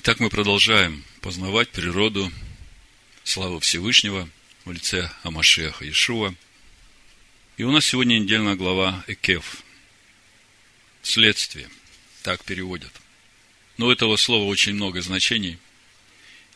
[0.00, 2.30] Итак, мы продолжаем познавать природу
[3.24, 4.28] славы Всевышнего
[4.64, 6.36] в лице Амашеха Иешуа.
[7.56, 9.64] И у нас сегодня недельная глава Экев.
[11.02, 11.68] Следствие.
[12.22, 12.92] Так переводят.
[13.76, 15.58] Но у этого слова очень много значений.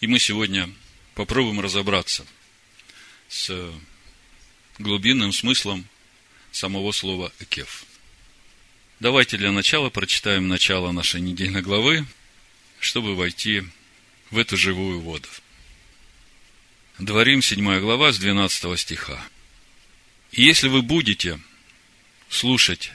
[0.00, 0.70] И мы сегодня
[1.16, 2.24] попробуем разобраться
[3.28, 3.72] с
[4.78, 5.84] глубинным смыслом
[6.52, 7.86] самого слова Экев.
[9.00, 12.06] Давайте для начала прочитаем начало нашей недельной главы,
[12.82, 13.62] чтобы войти
[14.32, 15.28] в эту живую воду.
[16.98, 19.24] Дворим, 7 глава, с 12 стиха.
[20.32, 21.38] «И если вы будете
[22.28, 22.90] слушать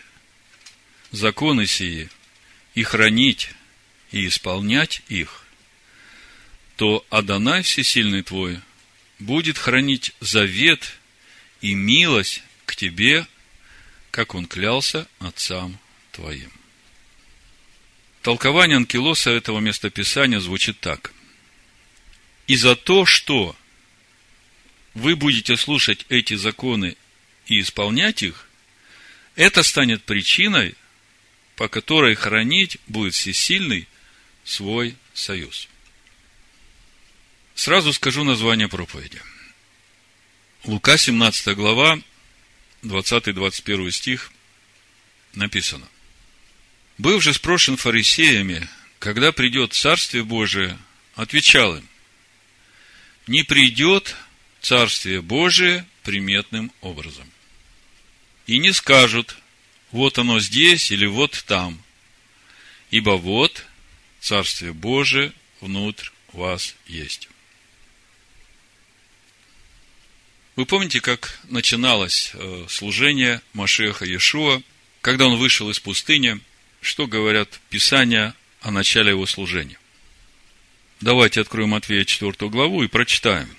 [1.12, 2.09] законы сии
[2.76, 3.52] и хранить
[4.12, 5.45] и исполнять их,
[6.76, 8.59] то Адонай Всесильный твой
[9.20, 10.99] будет хранить завет
[11.62, 13.26] и милость к тебе,
[14.12, 15.79] как он клялся отцам
[16.12, 16.51] твоим.
[18.27, 21.13] Толкование Анкилоса этого местописания звучит так.
[22.45, 23.55] И за то, что
[24.93, 26.98] вы будете слушать эти законы
[27.46, 28.49] и исполнять их,
[29.38, 30.76] это станет причиной,
[31.55, 33.88] по которой хранить будет всесильный
[34.44, 35.70] свой союз.
[37.55, 39.21] Сразу скажу название проповеди.
[40.66, 41.98] Лука, 17 глава,
[42.84, 44.34] 20-21 стих
[45.34, 45.88] написано.
[46.98, 48.67] Был же спрошен фарисеями,
[48.99, 50.77] когда придет Царствие Божие,
[51.13, 51.87] отвечал им,
[53.27, 54.15] не придет
[54.62, 57.29] Царствие Божие приметным образом.
[58.48, 59.37] И не скажут,
[59.91, 61.81] вот оно здесь или вот там,
[62.89, 63.65] ибо вот
[64.19, 67.29] Царствие Божие внутрь вас есть.
[70.56, 74.63] Вы помните, как начиналось э, служение Машеха Иешуа,
[75.01, 76.39] когда он вышел из пустыни–
[76.81, 79.79] что говорят Писания о начале его служения.
[81.00, 83.50] Давайте откроем Матвея 4 главу и прочитаем.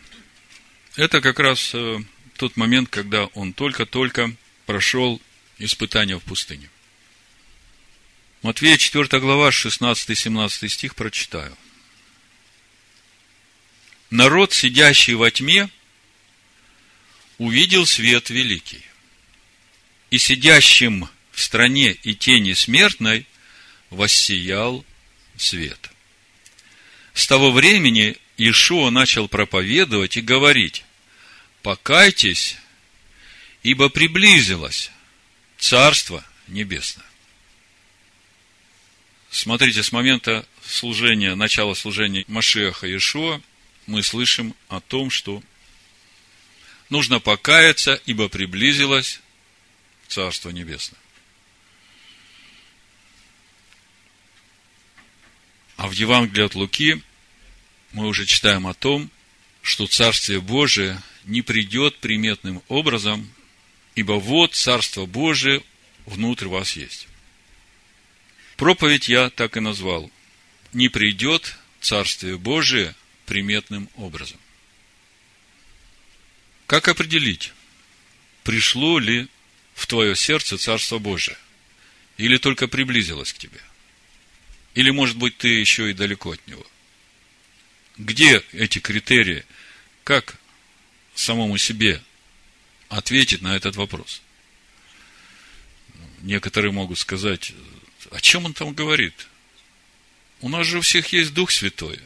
[0.97, 1.98] Это как раз э,
[2.36, 4.34] тот момент, когда он только-только
[4.67, 5.20] прошел
[5.58, 6.68] испытание в пустыне.
[8.42, 11.57] Матвея 4 глава, 16-17 стих прочитаю.
[14.11, 15.68] Народ, сидящий во тьме,
[17.39, 18.84] увидел свет великий.
[20.11, 21.08] И сидящим
[21.39, 23.25] в стране и тени смертной
[23.91, 24.85] воссиял
[25.37, 25.89] свет.
[27.15, 30.85] С того времени Ишуа начал проповедовать и говорить,
[31.63, 32.57] покайтесь,
[33.63, 34.91] ибо приблизилось
[35.59, 37.07] Царство Небесное.
[39.31, 43.41] Смотрите, с момента служения, начала служения Машеха Ишуа,
[43.87, 45.41] мы слышим о том, что
[46.91, 49.20] нужно покаяться, ибо приблизилось
[50.09, 50.99] Царство Небесное.
[55.78, 57.00] А в Евангелии от Луки
[57.92, 59.11] мы уже читаем о том,
[59.62, 63.33] что Царствие Божие не придет приметным образом,
[63.94, 65.62] ибо вот Царство Божие
[66.05, 67.06] внутрь вас есть.
[68.56, 70.11] Проповедь я так и назвал.
[70.72, 74.40] Не придет Царствие Божие приметным образом.
[76.66, 77.52] Как определить,
[78.42, 79.28] пришло ли
[79.74, 81.39] в твое сердце Царство Божие?
[82.16, 83.60] Или только приблизилось к тебе?
[84.78, 86.64] Или, может быть, ты еще и далеко от него?
[87.96, 89.44] Где эти критерии?
[90.05, 90.36] Как
[91.16, 92.00] самому себе
[92.89, 94.22] ответить на этот вопрос?
[96.20, 97.52] Некоторые могут сказать,
[98.12, 99.27] о чем он там говорит?
[100.42, 101.98] У нас же у всех есть Дух Святой.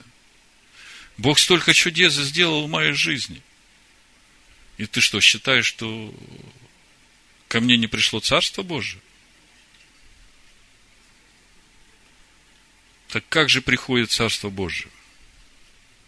[1.18, 3.42] Бог столько чудес сделал в моей жизни.
[4.78, 6.14] И ты что, считаешь, что
[7.48, 9.02] ко мне не пришло Царство Божие?
[13.12, 14.90] Так как же приходит Царство Божие?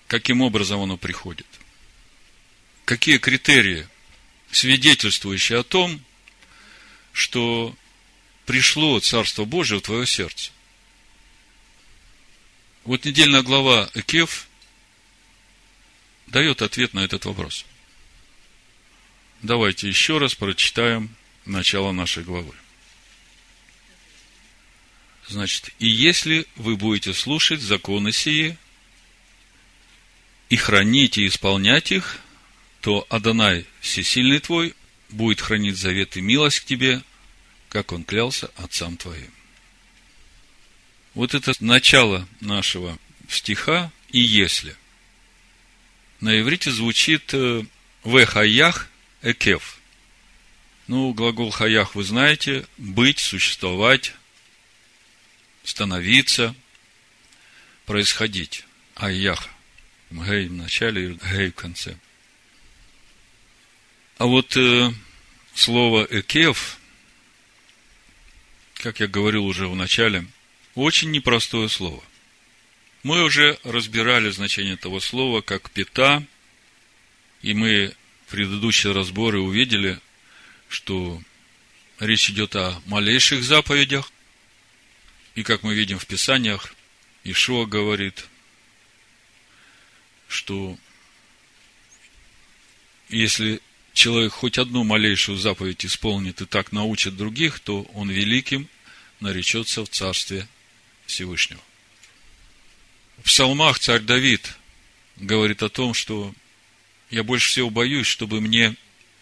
[0.07, 1.47] Каким образом оно приходит?
[2.87, 3.87] Какие критерии,
[4.51, 6.03] свидетельствующие о том,
[7.13, 7.77] что
[8.47, 10.51] пришло Царство Божие в твое сердце?
[12.85, 14.49] Вот недельная глава Экев
[16.27, 17.67] дает ответ на этот вопрос.
[19.43, 21.15] Давайте еще раз прочитаем
[21.45, 22.55] начало нашей главы.
[25.29, 28.59] Значит, и если вы будете слушать законы сии
[30.51, 32.19] и хранить и исполнять их,
[32.81, 34.75] то Адонай, всесильный твой,
[35.09, 37.03] будет хранить завет и милость к тебе,
[37.71, 39.33] как он клялся отцам твоим.
[41.15, 42.99] Вот это начало нашего
[43.29, 44.77] стиха «и если».
[46.21, 47.65] На иврите звучит э,
[48.03, 48.91] «в хаях
[49.23, 49.79] экев».
[50.87, 54.13] Ну, глагол хаях вы знаете, быть, существовать,
[55.65, 56.55] становиться.
[57.87, 58.65] происходить.
[58.95, 59.49] Айях.
[60.11, 61.97] Гей в начале и гей в конце.
[64.17, 64.93] А вот э,
[65.55, 66.79] слово «экев»,
[68.75, 70.27] как я говорил уже в начале,
[70.75, 72.03] очень непростое слово.
[73.03, 76.25] Мы уже разбирали значение этого слова как «пята»,
[77.43, 77.93] и мы
[78.27, 79.99] в предыдущие разборы увидели,
[80.69, 81.21] что
[81.99, 84.11] речь идет о малейших заповедях,
[85.35, 86.75] и как мы видим в Писаниях,
[87.25, 88.27] Ишуа говорит,
[90.29, 90.79] что
[93.09, 93.61] если
[93.93, 98.69] человек хоть одну малейшую заповедь исполнит и так научит других, то он великим
[99.21, 100.47] наречется в Царстве
[101.07, 101.63] Всевышнего.
[103.19, 104.55] В псалмах царь Давид
[105.17, 106.35] говорит о том, что
[107.11, 108.75] я больше всего боюсь, чтобы мне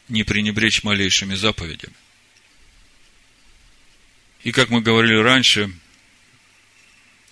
[0.08, 1.94] не пренебречь малейшими заповедями.
[4.42, 5.72] И как мы говорили раньше,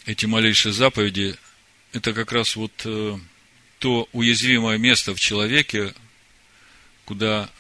[0.07, 1.37] эти малейшие заповеди–
[1.93, 3.19] это как раз вот э,
[3.79, 5.95] то уязвимое место в человеке,
[7.05, 7.51] куда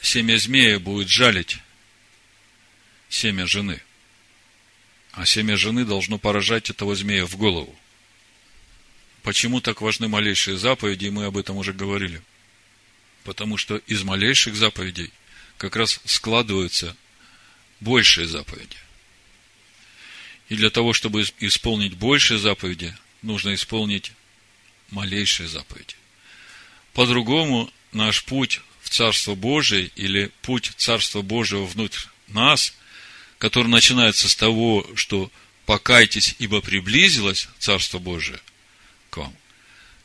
[0.00, 1.58] семя змея будет жалить
[3.08, 3.80] семя жены.
[5.12, 7.74] А семя жены должно поражать этого змея в голову.
[9.22, 12.22] Почему так важны малейшие заповеди, мы об этом уже говорили.
[13.24, 15.12] Потому что из малейших заповедей
[15.58, 16.96] как раз складываются
[17.80, 18.76] большие заповеди.
[20.50, 24.12] И для того, чтобы исполнить большие заповеди, нужно исполнить
[24.90, 25.94] малейшие заповеди.
[26.92, 32.74] По-другому наш путь Царство Божие или путь Царства Божьего внутрь нас,
[33.38, 35.30] который начинается с того, что
[35.66, 38.40] покайтесь, ибо приблизилось Царство Божие
[39.10, 39.32] к вам,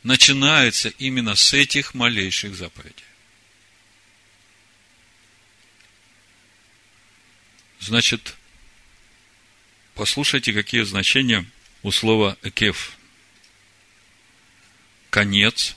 [0.04, 2.94] начинается именно с этих малейших заповедей.
[7.80, 8.36] Значит,
[9.96, 11.44] послушайте, какие значения
[11.82, 12.96] у слова «экев».
[15.10, 15.74] Конец,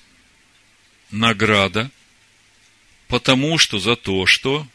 [1.09, 1.89] награда,
[3.09, 4.67] Потому что за то, что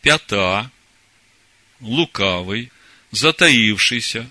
[0.00, 0.70] пята,
[1.80, 2.70] лукавый,
[3.10, 4.30] затаившийся,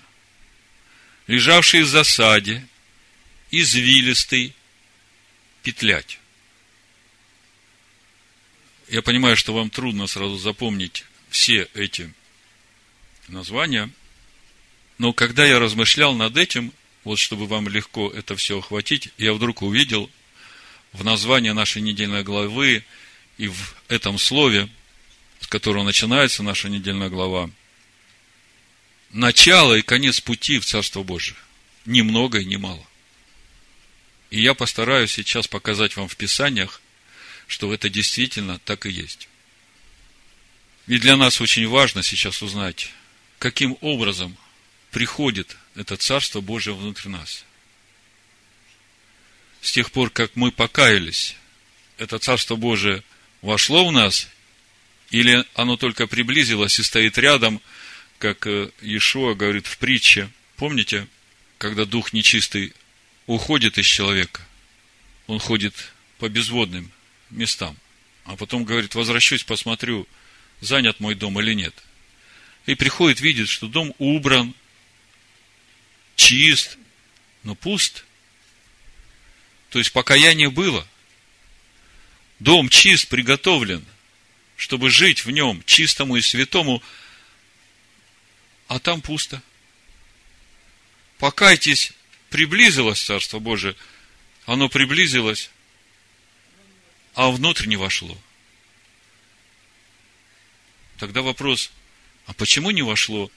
[1.26, 2.66] лежавший в засаде,
[3.50, 4.54] извилистый,
[5.62, 6.18] петлять.
[8.88, 12.14] Я понимаю, что вам трудно сразу запомнить все эти
[13.28, 13.90] названия,
[14.98, 16.72] но когда я размышлял над этим,
[17.04, 20.10] вот чтобы вам легко это все охватить, я вдруг увидел–
[20.94, 22.84] в названии нашей недельной главы
[23.36, 24.68] и в этом слове,
[25.40, 27.50] с которого начинается наша недельная глава,
[29.10, 31.36] начало и конец пути в Царство Божие.
[31.84, 32.86] Ни много и ни мало.
[34.30, 36.80] И я постараюсь сейчас показать вам в Писаниях,
[37.48, 39.28] что это действительно так и есть.
[40.86, 42.90] И для нас очень важно сейчас узнать,
[43.38, 44.36] каким образом
[44.90, 47.44] приходит это Царство Божие внутрь нас–
[49.64, 51.36] с тех пор, как мы покаялись,
[51.96, 53.02] это Царство Божие
[53.40, 54.28] вошло в нас,
[55.10, 57.62] или оно только приблизилось и стоит рядом,
[58.18, 60.28] как э, Иешуа говорит в притче.
[60.56, 61.08] Помните,
[61.56, 62.74] когда дух нечистый
[63.26, 64.46] уходит из человека,
[65.28, 65.74] он ходит
[66.18, 66.92] по безводным
[67.30, 67.74] местам,
[68.26, 70.06] а потом говорит, возвращусь, посмотрю,
[70.60, 71.74] занят мой дом или нет.
[72.66, 74.54] И приходит, видит, что дом убран,
[76.16, 76.78] чист,
[77.42, 78.04] но пуст–
[79.74, 80.86] то есть покаяние было.
[82.38, 83.84] Дом чист, приготовлен,
[84.56, 86.80] чтобы жить в нем чистому и святому,
[88.68, 89.42] а там пусто.
[91.18, 91.90] Покайтесь,
[92.30, 93.74] приблизилось Царство Божие,
[94.46, 95.50] оно приблизилось,
[97.14, 98.16] а внутрь не вошло.
[100.98, 101.72] Тогда вопрос,
[102.26, 103.30] а почему не вошло?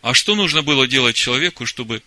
[0.00, 2.02] А что нужно было делать человеку, чтобы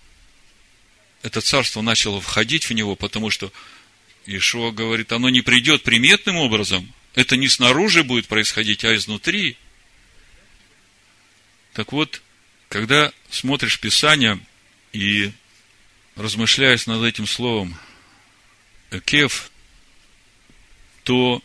[1.22, 3.52] это царство начало входить в него, потому что
[4.26, 9.58] Ишуа говорит, оно не придет приметным образом, это не снаружи будет происходить, а изнутри.
[11.74, 12.22] Так вот,
[12.70, 14.40] когда смотришь Писание
[14.92, 15.32] и
[16.16, 17.78] размышляешь над этим словом
[18.92, 19.52] «экев»,
[21.04, 21.42] то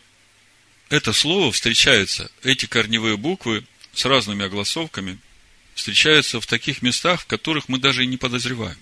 [0.89, 5.17] это слово встречается, эти корневые буквы с разными огласовками
[5.73, 8.77] встречаются в таких местах, в которых мы даже и не подозреваем.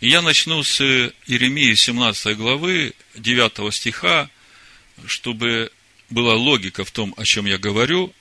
[0.00, 4.30] И я начну с Иеремии 17 главы, 9 стиха,
[5.06, 5.70] чтобы
[6.08, 8.12] была логика в том, о чем я говорю,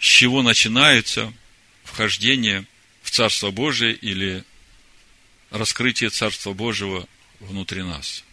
[0.00, 1.32] с чего начинается
[1.84, 2.66] вхождение
[3.02, 4.44] в Царство Божие или
[5.50, 7.06] раскрытие Царства Божьего
[7.40, 8.24] внутри нас.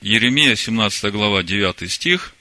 [0.00, 2.35] Еремия, 17 глава, 9 стих,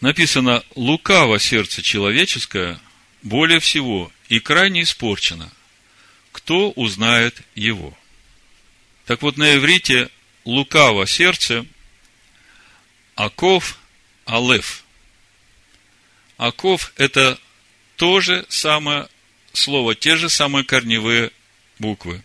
[0.00, 2.80] написано «Лукаво сердце человеческое
[3.22, 5.50] более всего и крайне испорчено.
[6.32, 7.96] Кто узнает его?
[9.06, 10.10] Так вот, на иврите
[10.44, 11.66] лукаво сердце,
[13.14, 13.78] аков,
[14.26, 14.84] алеф.
[16.36, 17.38] Аков– это
[17.96, 19.08] то же самое
[19.52, 21.32] слово, те же самые корневые
[21.78, 22.22] буквы.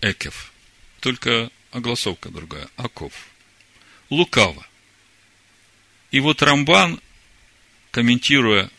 [0.00, 0.52] Экев.
[1.00, 2.68] Только огласовка другая.
[2.76, 3.12] Аков.
[4.10, 4.66] Лукаво.
[6.14, 7.00] И вот Рамбан,
[7.90, 8.70] комментируя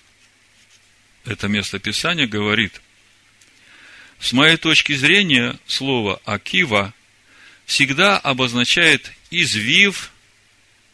[1.26, 2.82] это место Писания, говорит,
[4.22, 6.94] с моей точки зрения, слово «акива»
[7.66, 10.14] всегда обозначает извив,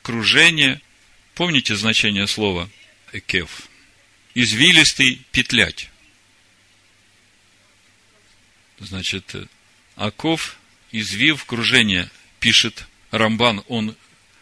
[0.01, 0.81] кружение.
[1.35, 2.67] Помните значение слова
[3.13, 3.69] «экев»?
[4.33, 5.91] Извилистый, петлять.
[8.79, 9.35] Значит,
[9.95, 10.57] оков,
[10.91, 13.95] извив, кружение, пишет Рамбан, он,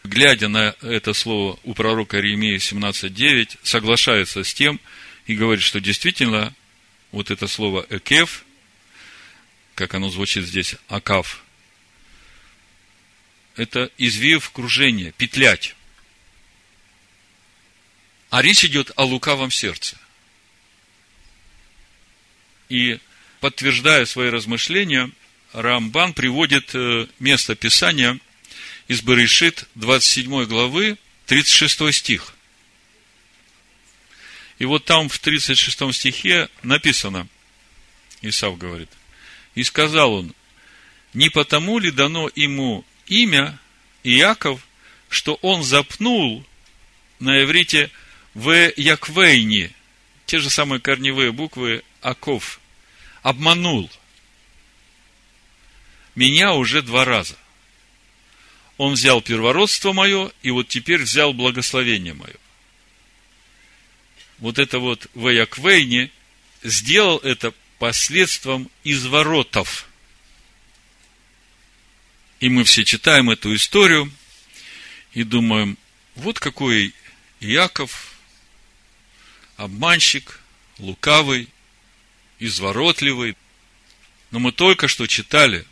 [0.04, 4.80] глядя на это слово у пророка Иеремии 17.9, соглашается с тем
[5.26, 6.54] и говорит, что действительно
[7.12, 8.44] вот это слово «экев»,
[9.74, 11.44] как оно звучит здесь, «акав»,
[13.56, 15.74] это извив кружение, петлять.
[18.30, 19.98] А речь идет о лукавом сердце.
[22.68, 22.98] И
[23.40, 25.10] подтверждая свои размышления,
[25.52, 28.18] Рамбан приводит э, место Писания
[28.90, 32.34] из Баришит 27 главы, 36 стих.
[34.58, 37.28] И вот там в 36 стихе написано,
[38.20, 38.90] Исав говорит,
[39.54, 40.34] «И сказал он,
[41.14, 43.60] не потому ли дано ему имя
[44.02, 44.60] Иаков,
[45.08, 46.44] что он запнул
[47.20, 47.92] на иврите
[48.34, 49.70] в Яквейне,
[50.26, 52.58] те же самые корневые буквы Аков,
[53.22, 53.88] обманул
[56.16, 57.36] меня уже два раза.
[58.80, 62.36] Он взял первородство мое, и вот теперь взял благословение мое.
[64.38, 66.10] Вот это вот в Яквейне
[66.62, 69.86] сделал это последствием изворотов–
[72.40, 74.10] и мы все читаем эту историю
[75.12, 75.76] и думаем,
[76.14, 76.94] вот какой
[77.38, 78.14] Яков,
[79.58, 80.40] обманщик,
[80.78, 81.48] лукавый,
[82.38, 83.36] изворотливый.
[84.30, 85.66] Но мы только что читали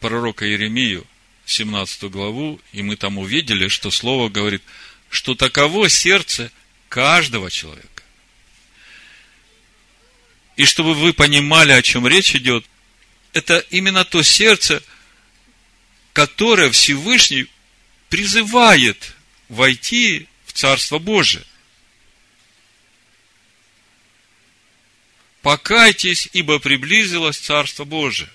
[0.00, 1.06] пророка Еремию,
[1.46, 4.62] 17 главу, и мы там увидели, что Слово говорит,
[5.10, 6.50] что таково сердце
[6.88, 8.02] каждого человека.
[10.56, 12.64] И чтобы вы понимали, о чем речь идет,
[13.32, 14.82] это именно то сердце–
[16.14, 17.48] которое Всевышний
[18.08, 19.14] призывает
[19.48, 21.44] войти в Царство Божие.
[25.42, 28.30] Покайтесь, ибо приблизилось Царство Божие.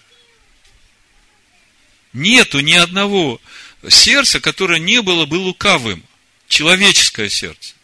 [2.14, 3.40] Нету ни одного
[3.88, 6.04] сердца, которое не было бы лукавым.
[6.48, 7.76] Человеческое сердце.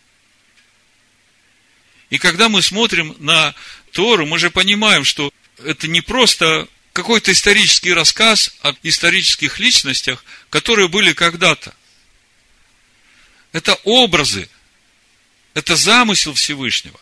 [2.09, 3.53] И когда мы смотрим на
[3.91, 5.31] Тору, мы же понимаем, что
[5.63, 11.75] это не просто какой-то исторический рассказ о исторических личностях, которые были когда-то.
[13.51, 14.49] Это образы,
[15.53, 16.99] это замысел Всевышнего.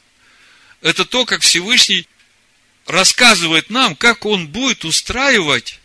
[0.81, 2.07] Это то, как Всевышний
[2.85, 5.79] рассказывает нам, как он будет устраивать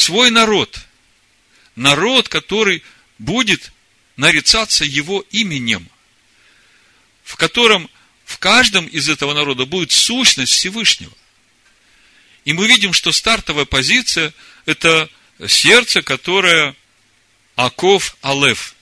[0.00, 0.80] свой народ.
[1.76, 2.82] Народ, который
[3.18, 3.72] будет
[4.16, 5.88] нарицаться его именем,
[7.22, 7.88] в котором
[8.24, 11.12] в каждом из этого народа будет сущность Всевышнего.
[12.44, 14.32] И мы видим, что стартовая позиция–
[14.66, 15.08] это
[15.46, 16.74] сердце, которое
[17.56, 18.74] Аков Алеф,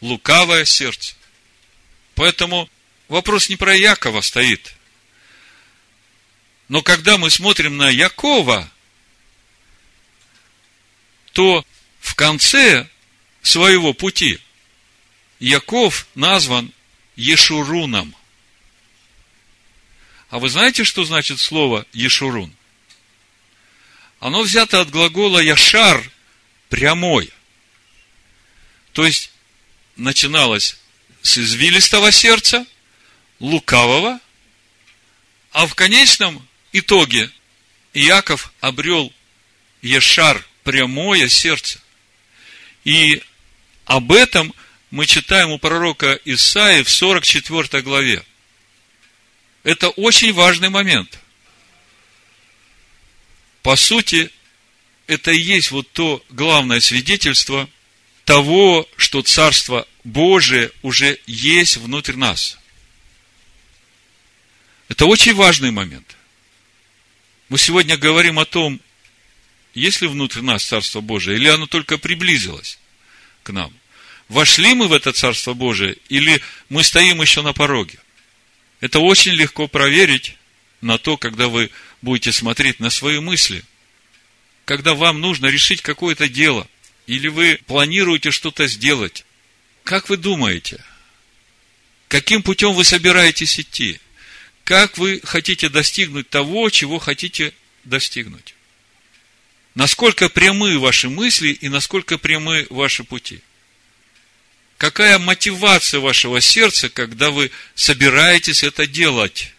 [0.00, 1.14] лукавое сердце.
[2.14, 2.68] Поэтому
[3.08, 4.74] вопрос не про Якова стоит.
[6.68, 8.70] Но когда мы смотрим на Якова,
[11.36, 11.66] то
[12.00, 12.88] в конце
[13.42, 14.40] своего пути
[15.38, 16.72] Яков назван
[17.14, 18.16] Ешуруном.
[20.30, 22.56] А вы знаете, что значит слово Ешурун?
[24.18, 26.10] Оно взято от глагола Яшар,
[26.70, 27.30] прямой.
[28.94, 29.30] То есть,
[29.96, 30.78] начиналось
[31.20, 32.64] с извилистого сердца,
[33.40, 34.20] лукавого,
[35.52, 37.30] а в конечном итоге
[37.92, 39.12] Иаков обрел
[39.82, 41.80] Ешар, прямое сердце.
[42.84, 43.22] И
[43.84, 44.52] об этом
[44.90, 48.24] мы читаем у пророка Исаи в 44 главе.
[49.62, 51.20] Это очень важный момент.
[53.62, 54.30] По сути,
[55.06, 57.70] это и есть вот то главное свидетельство
[58.24, 62.58] того, что Царство Божие уже есть внутрь нас.
[64.88, 66.16] Это очень важный момент.
[67.50, 68.80] Мы сегодня говорим о том,
[69.76, 72.78] есть ли внутрь нас Царство Божие, или оно только приблизилось
[73.42, 73.72] к нам.
[74.28, 76.40] Вошли мы в это Царство Божие, или
[76.70, 77.98] мы стоим еще на пороге?
[78.80, 80.36] Это очень легко проверить
[80.80, 83.64] на то, когда вы будете смотреть на свои мысли.
[84.64, 86.66] Когда вам нужно решить какое-то дело,
[87.06, 89.26] или вы планируете что-то сделать,
[89.84, 90.82] как вы думаете,
[92.08, 94.00] каким путем вы собираетесь идти?
[94.64, 97.52] Как вы хотите достигнуть того, чего хотите
[97.84, 98.55] достигнуть?
[99.76, 103.42] Насколько прямы ваши мысли и насколько прямы ваши пути?
[104.78, 109.52] Какая мотивация вашего сердца, когда вы собираетесь это делать?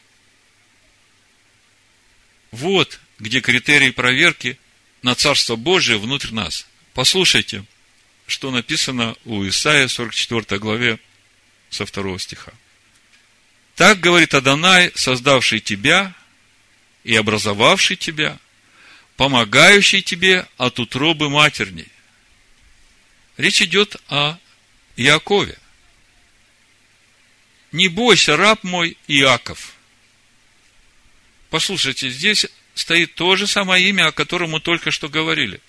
[2.49, 4.57] Вот где критерий проверки
[5.03, 6.65] на Царство Божие внутрь нас.
[6.95, 7.63] Послушайте,
[8.25, 10.99] что написано у Исаия 44 главе
[11.69, 12.53] со второго стиха.
[13.75, 16.15] Так говорит Адонай, создавший тебя
[17.03, 18.39] и образовавший тебя,
[19.17, 21.87] помогающий тебе от утробы матерней.
[23.35, 24.37] Речь идет о
[24.95, 25.57] Иакове.
[27.71, 29.73] Не бойся, раб мой Иаков.
[31.49, 35.59] Послушайте, здесь стоит то же самое имя, о котором мы только что говорили.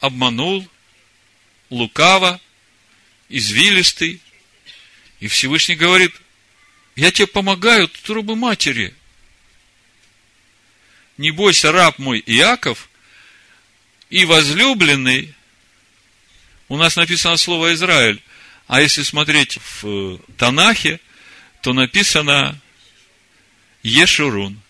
[0.00, 0.68] Обманул,
[1.70, 2.40] лукаво,
[3.28, 4.20] извилистый.
[5.20, 6.14] И Всевышний говорит,
[6.96, 8.94] я тебе помогаю, трубы матери.
[11.18, 12.88] Не бойся, раб мой Иаков,
[14.08, 15.34] и возлюбленный
[16.68, 18.22] у нас написано слово Израиль.
[18.68, 21.00] А если смотреть в э, Танахе,
[21.62, 22.60] то написано
[23.82, 24.60] Ешурун.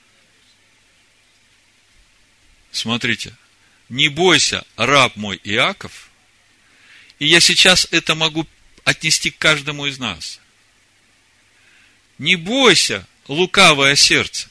[2.71, 3.35] Смотрите.
[3.89, 6.11] Не бойся, раб мой Иаков.
[7.19, 8.47] И я сейчас это могу
[8.85, 10.41] отнести к каждому из нас.
[12.19, 14.49] Не бойся, лукавое сердце.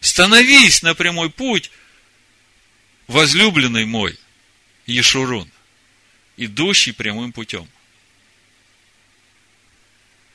[0.00, 1.70] Становись на прямой путь,
[3.06, 4.18] возлюбленный мой,
[4.86, 5.50] Ешурун
[6.38, 7.68] идущий прямым путем.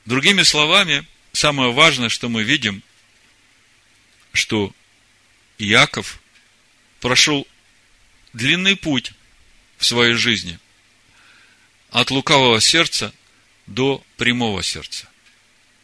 [0.05, 2.83] Другими словами, самое важное, что мы видим,
[4.33, 4.73] что
[5.57, 6.19] Иаков
[6.99, 7.47] прошел
[8.33, 9.13] длинный путь
[9.77, 10.59] в своей жизни
[11.89, 13.13] от лукавого сердца
[13.65, 15.07] до прямого сердца.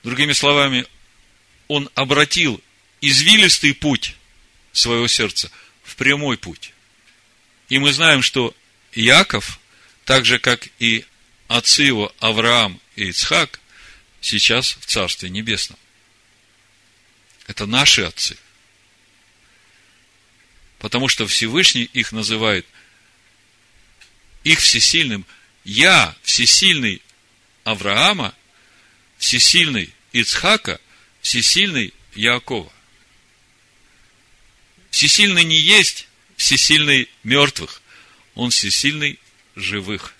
[0.03, 0.85] Другими словами,
[1.67, 2.61] он обратил
[3.01, 4.15] извилистый путь
[4.71, 5.51] своего сердца
[5.83, 6.73] в прямой путь.
[7.69, 8.55] И мы знаем, что
[8.93, 9.59] Иаков
[10.05, 11.05] так же, как и
[11.47, 13.59] отцы его Авраам и Ицхак,
[14.21, 15.77] сейчас в Царстве Небесном.
[17.47, 18.37] Это наши отцы.
[20.77, 22.65] Потому что Всевышний их называет
[24.43, 25.25] их всесильным.
[25.63, 27.01] Я всесильный
[27.63, 28.33] Авраама,
[29.17, 30.79] всесильный Ицхака,
[31.21, 32.71] всесильный Яакова.
[34.91, 37.81] Всесильный не есть всесильный мертвых.
[38.35, 39.19] Он всесильный
[39.55, 40.13] живых.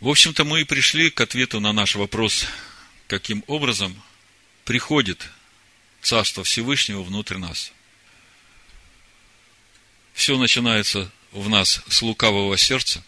[0.00, 2.46] В общем-то, мы и пришли к ответу на наш вопрос,
[3.08, 4.00] каким образом
[4.64, 5.30] приходит
[6.02, 7.72] Царство Всевышнего внутрь нас.
[10.12, 13.02] Все начинается в нас с лукавого сердца,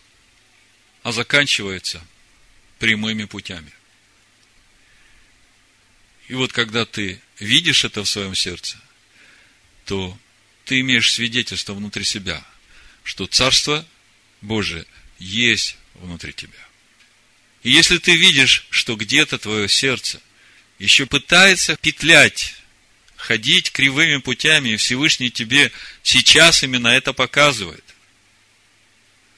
[1.03, 2.05] а заканчивается
[2.79, 3.73] прямыми путями.
[6.29, 8.79] И вот когда ты видишь это в своем сердце,
[9.85, 10.19] то
[10.65, 12.45] ты имеешь свидетельство внутри себя,
[13.05, 13.87] что Царство
[14.41, 14.85] Божие
[15.19, 16.59] есть внутри тебя.
[17.63, 20.21] И если ты видишь, что где-то твое сердце
[20.79, 22.55] еще пытается петлять,
[23.17, 27.85] ходить кривыми путями, и Всевышний тебе сейчас именно это показывает,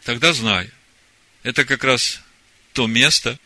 [0.05, 0.70] тогда знай,
[1.42, 2.20] это как раз
[2.72, 3.38] то место,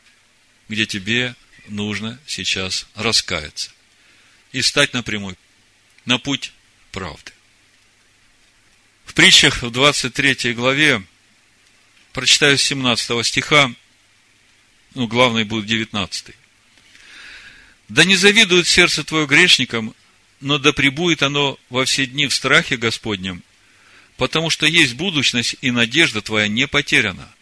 [0.68, 1.35] где тебе
[1.68, 3.70] нужно сейчас раскаяться
[4.53, 5.37] и стать напрямую
[6.05, 6.53] на путь
[6.90, 7.33] правды.
[9.05, 11.03] В притчах в 23 главе,
[12.12, 13.72] прочитаю с 17 стиха,
[14.94, 16.35] ну, главный будет 19.
[17.88, 19.94] «Да не завидует сердце твое грешникам,
[20.40, 23.42] но да пребудет оно во все дни в страхе Господнем,
[24.16, 27.33] потому что есть будущность, и надежда твоя не потеряна.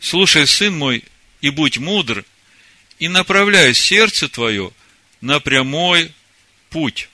[0.00, 1.04] Слушай, сын мой,
[1.40, 2.24] и будь мудр,
[3.02, 4.70] и направляй сердце твое
[5.20, 6.14] на прямой
[6.70, 7.08] путь,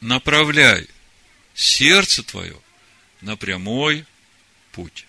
[0.00, 0.88] направляй
[1.52, 2.58] сердце твое
[3.20, 4.06] на прямой
[4.70, 5.04] путь.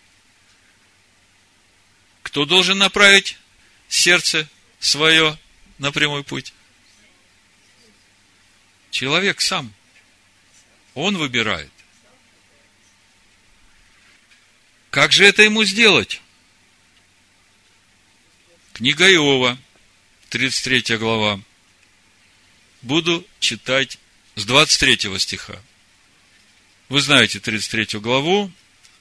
[2.24, 3.38] Кто должен направить
[3.88, 4.50] сердце
[4.82, 5.40] свое
[5.78, 6.54] на прямой путь?
[8.92, 9.74] Человек сам.
[10.94, 11.72] Он выбирает.
[14.90, 16.20] Как же это ему сделать?
[18.74, 19.60] Книга Иова,
[20.30, 21.40] 33 глава.
[22.82, 24.00] Буду читать
[24.36, 25.62] с 23 стиха.
[26.90, 28.52] Вы знаете 33 главу,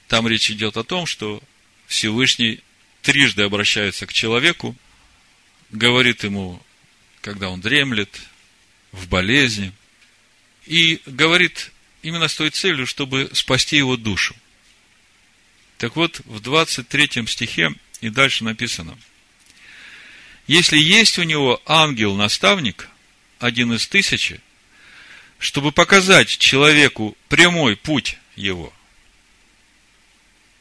[0.07, 1.41] там речь идет о том, что
[1.87, 2.59] Всевышний
[3.01, 4.75] трижды обращается к человеку,
[5.71, 6.61] говорит ему,
[7.21, 8.21] когда он дремлет,
[8.91, 9.73] в болезни,
[10.67, 11.71] и говорит
[12.03, 14.35] именно с той целью, чтобы спасти его душу.
[15.79, 18.99] Так вот, в 23 стихе и дальше написано,
[20.47, 22.89] если есть у него ангел-наставник,
[23.39, 24.39] один из тысячи,
[25.39, 28.73] чтобы показать человеку прямой путь его.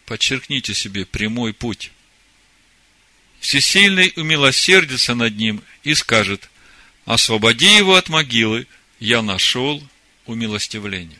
[0.06, 1.92] Подчеркните себе прямой путь.
[3.40, 6.48] Всесильный умилосердится над ним и скажет,
[7.04, 8.66] освободи его от могилы,
[9.00, 9.82] я нашел
[10.26, 11.18] умилостивление.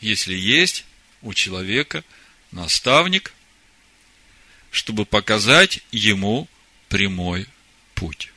[0.00, 0.84] Если есть
[1.20, 2.04] у человека
[2.52, 3.32] наставник,
[4.70, 6.48] чтобы показать ему
[6.88, 7.46] прямой
[7.94, 8.32] путь.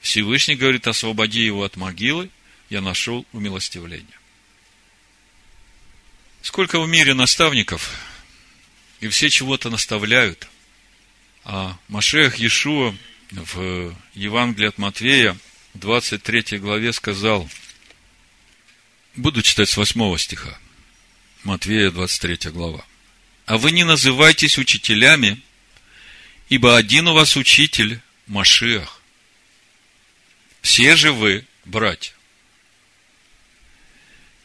[0.00, 2.30] Всевышний говорит, освободи его от могилы,
[2.70, 4.18] я нашел умилостивление.
[6.42, 7.96] Сколько в мире наставников,
[9.00, 10.48] и все чего-то наставляют.
[11.44, 12.96] А Машех Иешуа
[13.30, 15.36] в Евангелии от Матвея,
[15.74, 17.48] 23 главе сказал,
[19.16, 20.58] буду читать с 8 стиха,
[21.44, 22.84] Матвея, 23 глава.
[23.46, 25.40] А вы не называйтесь учителями,
[26.48, 29.02] ибо один у вас учитель– Машиах.
[30.62, 32.14] Все же вы братья.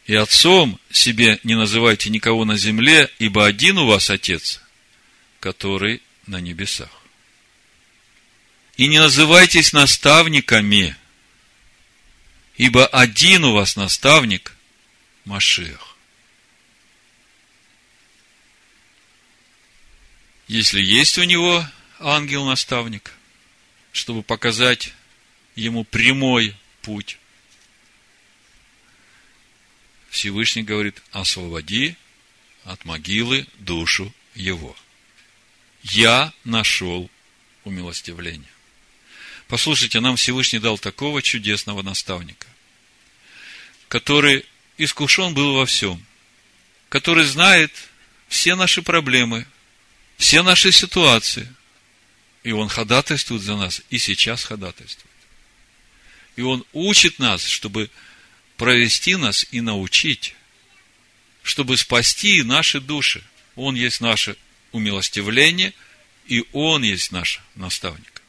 [0.08, 4.62] И отцом себе не называйте никого на земле, ибо один у вас отец,
[5.40, 6.90] который на небесах.
[8.78, 10.96] И не называйтесь наставниками,
[12.56, 14.54] ибо один у вас наставник–
[15.26, 15.97] Машех.
[20.48, 21.66] Если есть у него
[22.00, 23.14] ангел-наставник,
[23.92, 24.94] чтобы показать
[25.56, 27.18] ему прямой путь.
[30.10, 31.96] Всевышний говорит, освободи
[32.64, 34.76] от могилы душу его.
[35.84, 37.10] Я нашел
[37.64, 38.50] умилостивление.
[39.48, 42.48] Послушайте, нам Всевышний дал такого чудесного наставника,
[43.88, 44.46] который
[44.78, 46.06] искушен был во всем,
[46.90, 47.72] который знает
[48.28, 49.46] все наши проблемы,
[50.18, 51.48] все наши ситуации,
[52.44, 55.08] и он ходатайствует за нас, и сейчас ходатайствует.
[56.38, 57.90] И Он учит нас, чтобы
[58.56, 60.36] провести нас и научить,
[61.44, 63.24] чтобы спасти наши души.
[63.56, 64.38] Он есть наше
[64.72, 65.74] умилостивление,
[66.28, 68.22] и Он есть наш наставник.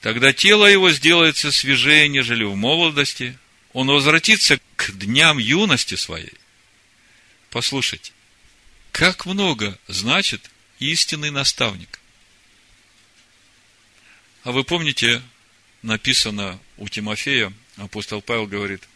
[0.00, 3.38] Тогда тело его сделается свежее, нежели в молодости.
[3.72, 6.34] Он возвратится к дням юности своей.
[7.50, 8.12] Послушайте,
[8.94, 11.98] как много значит истинный наставник.
[14.44, 15.20] А вы помните,
[15.82, 18.88] написано у Тимофея, апостол Павел говорит,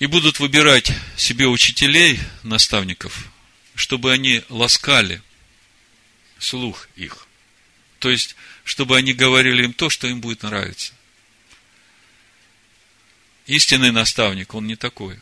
[0.00, 3.28] и будут выбирать себе учителей, наставников,
[3.76, 5.22] чтобы они ласкали
[6.40, 7.28] слух их.
[8.00, 10.92] То есть, чтобы они говорили им то, что им будет нравиться.
[13.46, 15.20] Истинный наставник, он не такой.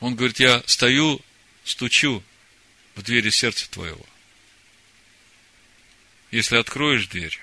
[0.00, 1.20] Он говорит, я стою,
[1.64, 2.22] стучу
[2.94, 4.06] в двери сердца твоего–
[6.30, 7.38] если откроешь дверь,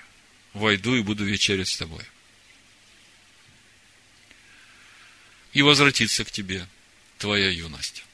[0.52, 2.04] войду и буду вечерять с тобой.
[5.52, 6.66] И возвратится к тебе
[7.18, 8.04] твоя юность.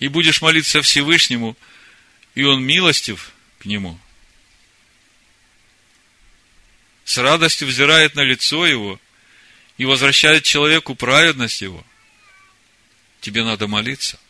[0.00, 1.56] И будешь молиться Всевышнему,
[2.34, 3.98] и Он милостив к нему.
[7.04, 9.00] С радостью взирает на лицо его
[9.78, 11.86] и возвращает человеку праведность его.
[13.24, 14.20] Тебе надо молиться.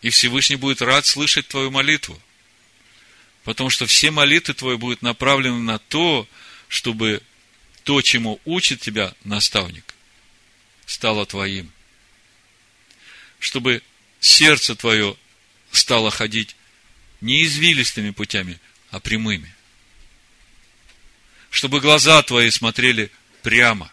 [0.00, 2.18] И Всевышний будет рад слышать твою молитву.
[3.44, 6.26] Потому что все молитвы твои будут направлены на то,
[6.68, 7.20] чтобы
[7.84, 9.94] то, чему учит тебя наставник,
[10.86, 11.70] стало твоим.
[13.40, 13.82] Чтобы
[14.18, 15.18] сердце твое
[15.72, 16.56] стало ходить
[17.20, 18.58] не извилистыми путями,
[18.90, 19.54] а прямыми.
[21.50, 23.10] Чтобы глаза твои смотрели
[23.42, 23.92] прямо.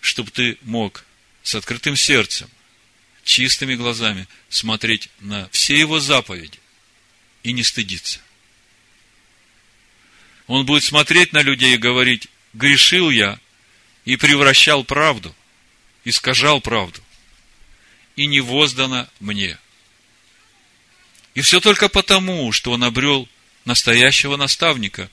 [0.00, 1.04] Чтобы ты мог
[1.42, 2.48] с открытым сердцем,
[3.24, 6.58] чистыми глазами смотреть на все его заповеди
[7.42, 8.20] и не стыдиться.
[10.46, 13.38] Он будет смотреть на людей и говорить, грешил я
[14.04, 15.34] и превращал правду,
[16.04, 17.00] искажал правду,
[18.16, 19.58] и не воздано мне.
[21.34, 23.28] И все только потому, что он обрел
[23.64, 25.10] настоящего наставника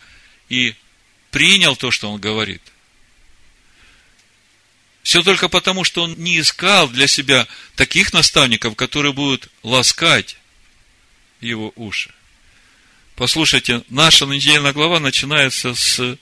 [0.49, 0.75] и
[1.31, 2.61] принял то, что он говорит.
[5.09, 10.37] Все только потому, что он не искал для себя таких наставников, которые будут ласкать
[11.41, 12.13] его уши.
[13.15, 16.15] Послушайте, наша недельная глава начинается с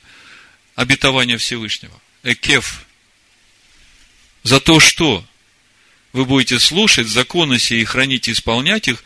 [0.75, 2.01] обетования Всевышнего.
[2.23, 2.85] Экеф.
[4.43, 5.27] За то, что
[6.13, 9.03] вы будете слушать законы сии и хранить и исполнять их,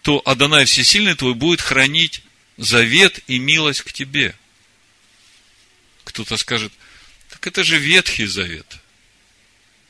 [0.00, 2.22] то Адонай Всесильный твой будет хранить
[2.56, 4.34] завет и милость к тебе.
[6.04, 6.72] Кто-то скажет,
[7.28, 8.78] так это же Ветхий Завет.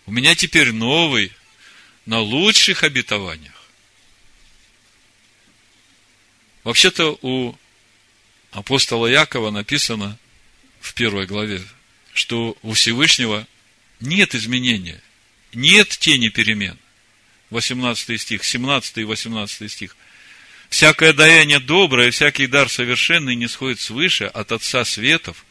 [0.07, 1.33] У меня теперь новый,
[2.07, 3.53] на лучших обетованиях.
[6.63, 7.57] Вообще-то у
[8.53, 10.17] апостола Якова написано
[10.81, 11.63] в первой главе,
[12.15, 13.47] что у Всевышнего
[13.99, 15.03] нет изменения,
[15.53, 16.79] нет тени перемен.
[17.51, 19.97] 18 стих, 17 и 18 стих.
[20.69, 25.45] Всякое даяние доброе, всякий дар совершенный не сходит свыше от Отца Светов,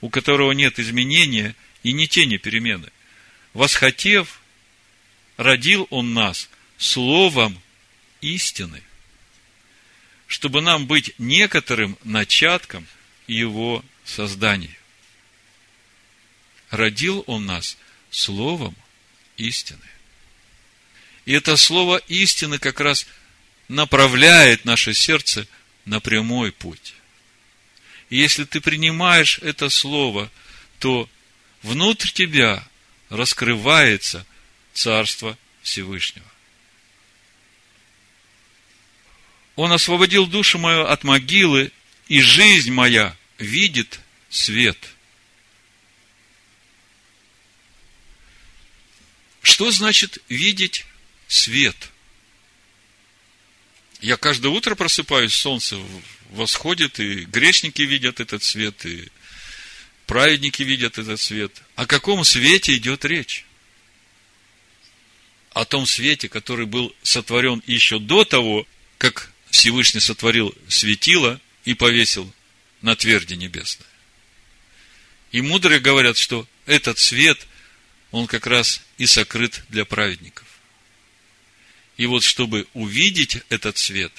[0.00, 2.90] у которого нет изменения и ни тени перемены.
[3.54, 4.40] Восхотев,
[5.36, 7.60] родил Он нас словом
[8.20, 8.82] истины,
[10.26, 12.86] чтобы нам быть некоторым начатком
[13.26, 14.76] Его создания.
[16.70, 17.78] Родил Он нас
[18.10, 18.76] словом
[19.36, 19.80] истины.
[21.24, 23.06] И это слово истины как раз
[23.68, 25.46] направляет наше сердце
[25.84, 26.94] на прямой путь.
[28.10, 30.30] И если ты принимаешь это слово,
[30.78, 31.08] то
[31.62, 32.66] внутрь тебя
[33.08, 34.26] раскрывается
[34.72, 36.26] Царство Всевышнего.
[39.56, 41.72] Он освободил душу мою от могилы,
[42.06, 44.78] и жизнь моя видит свет.
[49.42, 50.86] Что значит видеть
[51.26, 51.90] свет?
[54.00, 55.76] Я каждое утро просыпаюсь, солнце
[56.30, 59.08] восходит, и грешники видят этот свет, и
[60.08, 61.52] праведники видят этот свет.
[61.76, 63.44] О каком свете идет речь?
[65.52, 68.66] О том свете, который был сотворен еще до того,
[68.96, 72.32] как Всевышний сотворил светило и повесил
[72.80, 73.86] на тверди небесной.
[75.30, 77.46] И мудрые говорят, что этот свет,
[78.10, 80.46] он как раз и сокрыт для праведников.
[81.98, 84.12] И вот чтобы увидеть этот свет,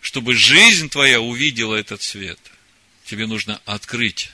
[0.00, 2.38] чтобы жизнь твоя увидела этот свет,
[3.04, 4.30] тебе нужно открыть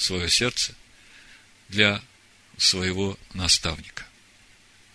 [0.00, 0.74] свое сердце
[1.68, 2.02] для
[2.56, 4.06] своего наставника,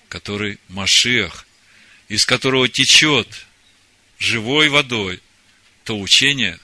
[0.10, 1.46] который Машиах,
[2.08, 3.46] из которого течет
[4.20, 5.22] живой водой
[5.84, 6.60] то учение,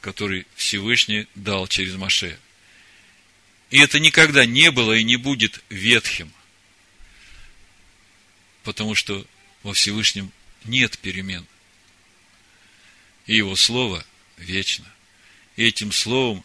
[0.00, 2.38] которое Всевышний дал через Маше.
[3.70, 6.32] И это никогда не было и не будет ветхим,
[8.62, 9.26] потому что
[9.62, 10.32] во Всевышнем
[10.64, 11.46] нет перемен.
[13.26, 14.04] И Его Слово
[14.36, 14.86] вечно.
[15.56, 16.44] И этим Словом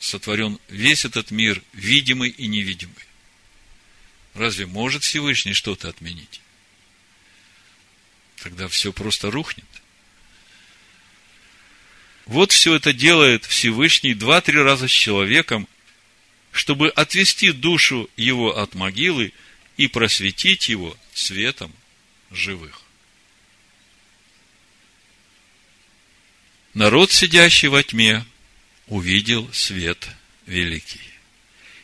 [0.00, 3.06] сотворен весь этот мир, видимый и невидимый.
[4.34, 6.40] Разве может Всевышний что-то отменить?
[8.42, 9.66] Тогда все просто рухнет.
[12.24, 15.68] Вот все это делает Всевышний два-три раза с человеком,
[16.52, 19.32] чтобы отвести душу его от могилы
[19.76, 21.74] и просветить его светом
[22.30, 22.82] живых.
[26.72, 28.24] Народ, сидящий во тьме,
[28.90, 30.08] увидел свет
[30.46, 31.00] великий.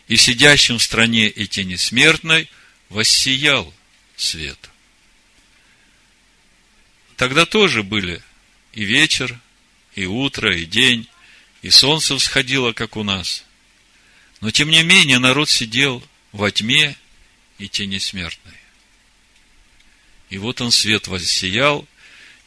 [0.09, 2.51] И сидящим в стране и тени смертной
[2.91, 3.73] воссиял
[4.17, 4.59] свет.
[7.17, 8.23] Тогда тоже были
[8.73, 9.39] и вечер,
[9.95, 11.09] и утро, и день,
[11.63, 13.45] и солнце всходило, как у нас.
[14.41, 16.97] Но, тем не менее, народ сидел во тьме
[17.59, 18.55] и тени смертной.
[20.29, 21.87] И вот он свет воссиял,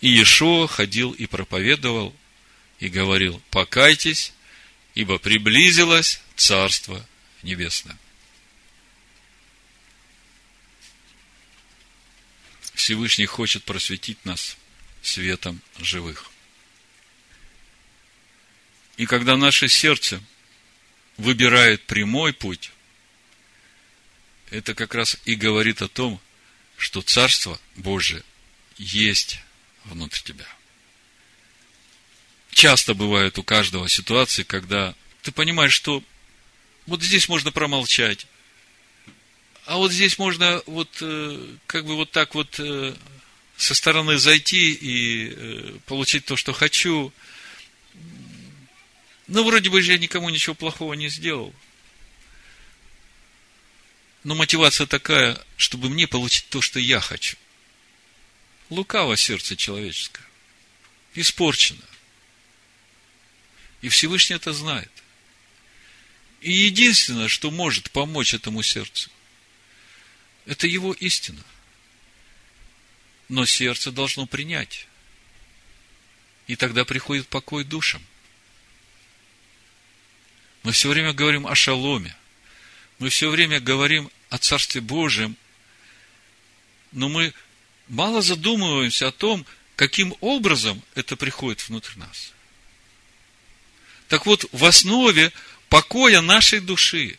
[0.02, 2.14] и Иешуа ходил и проповедовал,
[2.80, 4.34] и говорил, покайтесь,
[5.00, 7.08] ибо приблизилось Царство
[7.42, 7.98] Небесное.
[12.74, 14.58] Всевышний хочет просветить нас
[15.02, 16.30] светом живых.
[18.98, 20.22] И когда наше сердце
[21.16, 22.72] выбирает прямой путь,
[24.50, 26.20] это как раз и говорит о том,
[26.76, 28.22] что Царство Божие
[28.76, 29.40] есть
[29.86, 30.59] внутри тебя.
[32.60, 36.04] Часто бывает у каждого ситуации, когда ты понимаешь, что
[36.88, 38.28] вот здесь можно промолчать,
[39.66, 42.94] а вот здесь можно вот э, как бы вот так вот э,
[43.56, 47.14] со стороны зайти и э, получить то, что хочу–
[49.30, 51.54] ну, вроде бы же я никому ничего плохого не сделал.
[54.24, 57.38] Но мотивация такая, чтобы мне получить то, что я хочу.
[58.70, 60.26] Лукаво сердце человеческое.
[61.14, 61.84] Испорчено.
[63.82, 64.92] И Всевышний это знает.
[66.42, 69.10] И единственное, что может помочь этому сердцу,
[70.46, 71.44] это его истина.
[73.28, 74.88] Но сердце должно принять.
[76.48, 78.04] И тогда приходит покой душам.
[80.64, 82.16] Мы все время говорим о шаломе.
[82.98, 85.38] Мы все время говорим о Царстве Божьем.
[86.92, 87.34] Но мы
[87.88, 92.34] мало задумываемся о том, каким образом это приходит внутрь нас.
[94.10, 95.32] Так вот, в основе
[95.70, 97.18] покоя нашей души,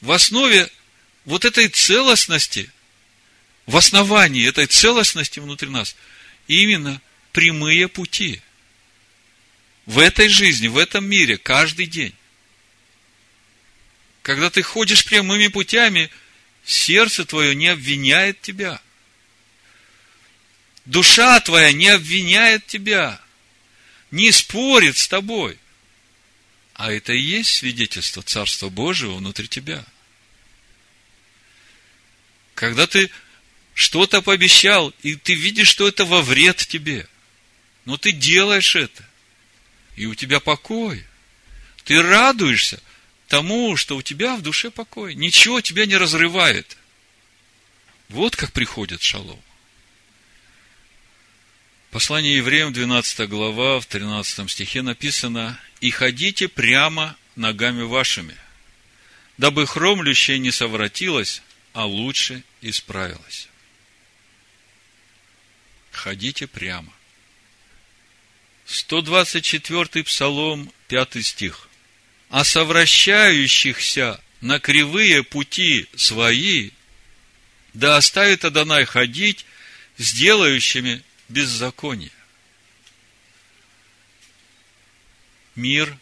[0.00, 0.68] в основе
[1.24, 2.70] вот этой целостности,
[3.66, 5.94] в основании этой целостности внутри нас,
[6.48, 7.00] именно
[7.32, 8.42] прямые пути.
[9.86, 12.14] В этой жизни, в этом мире, каждый день.
[14.22, 16.10] Когда ты ходишь прямыми путями,
[16.64, 18.82] сердце твое не обвиняет тебя.
[20.84, 23.20] Душа твоя не обвиняет тебя,
[24.10, 25.58] не спорит с тобой.
[26.78, 29.84] А это и есть свидетельство Царства Божьего внутри тебя.
[32.54, 33.10] Когда ты
[33.74, 37.08] что-то пообещал, и ты видишь, что это во вред тебе,
[37.84, 39.04] но ты делаешь это,
[39.96, 41.04] и у тебя покой.
[41.82, 42.80] Ты радуешься
[43.26, 45.16] тому, что у тебя в душе покой.
[45.16, 46.76] Ничего тебя не разрывает.
[48.08, 49.42] Вот как приходит шалом.
[51.90, 58.36] Послание евреям, 12 глава, в 13 стихе написано, «И ходите прямо ногами вашими,
[59.38, 61.40] дабы хромлющее не совратилось,
[61.72, 63.48] а лучше исправилось».
[65.90, 66.92] Ходите прямо.
[68.66, 71.70] 124 псалом, 5 стих.
[72.28, 76.72] «А совращающихся на кривые пути свои,
[77.72, 79.46] да оставит Адонай ходить,
[79.96, 82.12] сделающими беззаконие.
[85.54, 85.96] Мир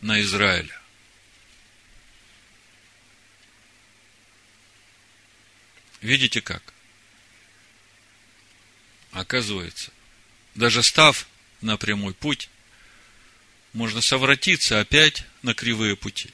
[0.00, 0.78] на Израиля.
[6.00, 6.74] Видите как?
[9.12, 9.92] Оказывается,
[10.54, 11.26] даже став
[11.60, 12.48] на прямой путь,
[13.72, 16.30] можно совратиться опять на кривые пути.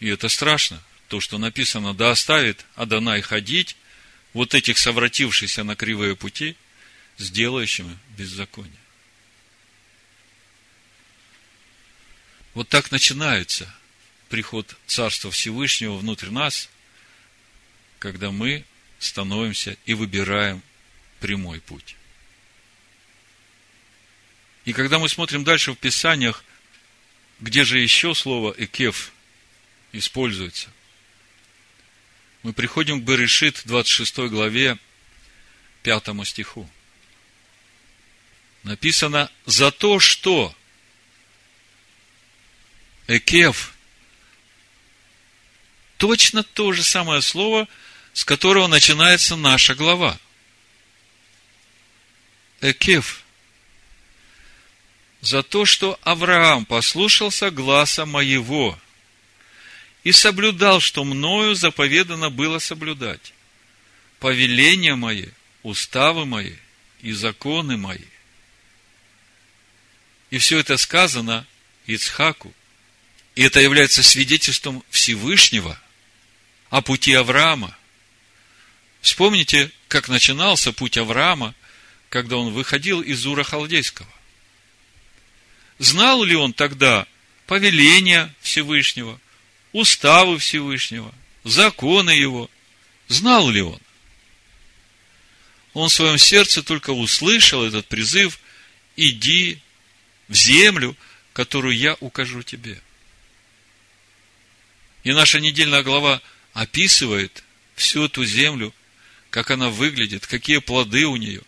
[0.00, 3.76] И это страшно, то, что написано, да оставит Адонай ходить
[4.32, 6.56] вот этих совратившихся на кривые пути,
[7.18, 8.72] сделающими беззаконие.
[12.54, 13.72] Вот так начинается
[14.28, 16.68] приход Царства Всевышнего внутрь нас,
[17.98, 18.64] когда мы
[18.98, 20.62] становимся и выбираем
[21.20, 21.96] прямой путь.
[24.64, 26.44] И когда мы смотрим дальше в Писаниях,
[27.40, 29.12] где же еще слово «экев»
[29.92, 30.70] используется–
[32.42, 34.78] мы приходим к Берешит, 26 главе,
[35.82, 36.68] 5 стиху.
[38.64, 40.54] Написано, за то, что
[43.06, 43.74] Экев,
[45.98, 47.68] точно то же самое слово,
[48.12, 50.18] с которого начинается наша глава.
[52.60, 53.24] Экев.
[55.20, 58.78] За то, что Авраам послушался гласа моего–
[60.04, 63.32] и соблюдал, что мною заповедано было соблюдать.
[64.18, 65.26] Повеления мои,
[65.62, 66.54] уставы мои
[67.00, 68.04] и законы мои.
[70.30, 71.46] И все это сказано
[71.86, 72.52] Ицхаку.
[73.34, 75.80] И это является свидетельством Всевышнего
[76.68, 77.76] о пути Авраама.
[79.00, 81.54] Вспомните, как начинался путь Авраама,
[82.08, 84.08] когда он выходил из Ура Халдейского.
[85.78, 87.06] Знал ли он тогда
[87.46, 89.20] повеления Всевышнего–
[89.72, 91.12] уставы Всевышнего,
[91.44, 92.50] законы Его.
[93.08, 93.80] Знал ли он?
[95.74, 98.38] Он в своем сердце только услышал этот призыв
[98.96, 99.58] «Иди
[100.28, 100.96] в землю,
[101.32, 102.80] которую я укажу тебе».
[105.02, 106.20] И наша недельная глава
[106.52, 107.42] описывает
[107.74, 108.72] всю эту землю,
[109.30, 111.42] как она выглядит, какие плоды у нее.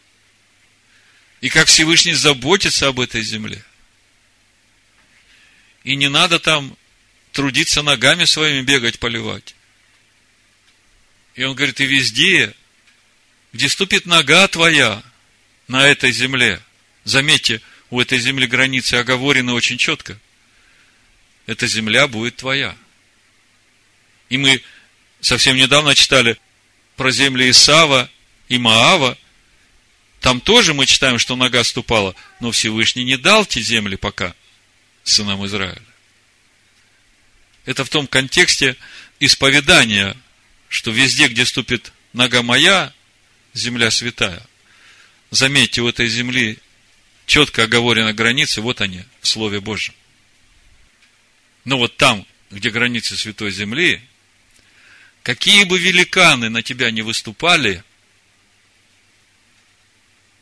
[1.40, 3.62] И как Всевышний заботится об этой земле.
[5.84, 6.76] И не надо там
[7.35, 9.55] трудиться ногами своими, бегать, поливать.
[11.35, 12.55] И он говорит, и везде,
[13.53, 15.03] где ступит нога твоя
[15.66, 16.62] на этой земле,
[17.03, 20.19] заметьте, у этой земли границы оговорены очень четко,
[21.46, 22.77] эта земля будет твоя.
[24.29, 24.63] И мы
[25.21, 26.38] совсем недавно читали
[26.96, 28.08] про земли Исава
[28.48, 29.19] и Маава.
[30.21, 34.35] Там тоже мы читаем, что нога ступала, но Всевышний не дал те земли пока
[35.02, 35.83] сынам Израиля.
[37.65, 38.77] Это в том контексте
[39.21, 40.17] исповедания,
[40.69, 42.92] что везде, где ступит нога моя,
[43.54, 44.44] земля святая.
[45.31, 46.58] Заметьте, у этой земли
[47.27, 49.94] четко оговорена границы, вот они, в Слове Божьем.
[51.65, 54.02] Но вот там, где границы Святой Земли,
[55.23, 57.83] какие бы великаны на тебя не выступали,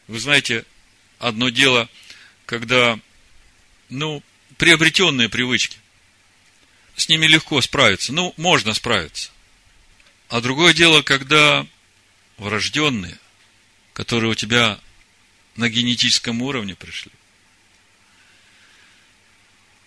[0.09, 0.65] вы знаете,
[1.19, 1.89] одно дело,
[2.45, 2.99] когда,
[3.89, 4.23] ну,
[4.59, 5.79] приобретенные привычки.
[6.97, 8.13] С ними легко справиться.
[8.13, 9.31] Ну, можно справиться.
[10.29, 11.67] А другое дело, когда
[12.39, 13.19] врожденные,
[13.93, 14.79] которые у тебя
[15.57, 17.13] на генетическом уровне пришли,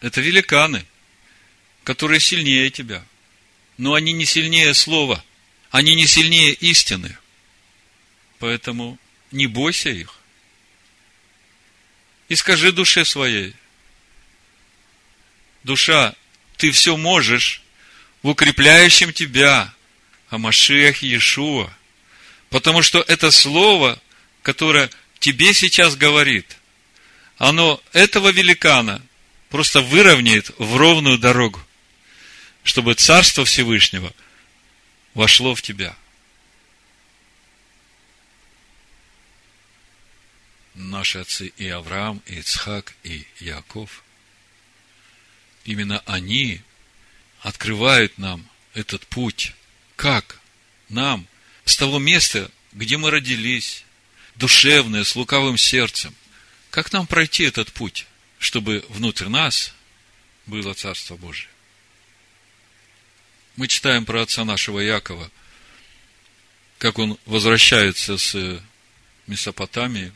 [0.01, 0.85] это великаны,
[1.83, 3.03] которые сильнее тебя.
[3.77, 5.23] Но они не сильнее слова.
[5.71, 7.17] Они не сильнее истины.
[8.39, 8.99] Поэтому
[9.31, 10.19] не бойся их.
[12.29, 13.53] И скажи душе своей,
[15.63, 16.15] душа,
[16.57, 17.61] ты все можешь
[18.23, 19.73] в укрепляющем тебя,
[20.29, 21.71] о Иешуа.
[22.49, 24.01] Потому что это слово,
[24.41, 24.89] которое
[25.19, 26.57] тебе сейчас говорит,
[27.37, 29.01] оно этого великана
[29.49, 31.61] просто выровняет в ровную дорогу,
[32.63, 34.13] чтобы Царство Всевышнего
[35.13, 35.95] вошло в тебя.
[40.73, 44.03] Наши отцы и Авраам, и Ицхак, и Яков,
[45.65, 46.61] именно они
[47.41, 49.53] открывают нам этот путь.
[49.95, 50.39] Как
[50.89, 51.27] нам
[51.65, 53.83] с того места, где мы родились,
[54.35, 56.15] душевное, с лукавым сердцем,
[56.69, 58.07] как нам пройти этот путь?
[58.45, 59.73] чтобы внутрь нас
[60.45, 61.49] было Царство Божие.
[63.55, 65.31] Мы читаем про отца нашего Якова,
[66.77, 68.61] как он возвращается с
[69.27, 70.11] Месопотамии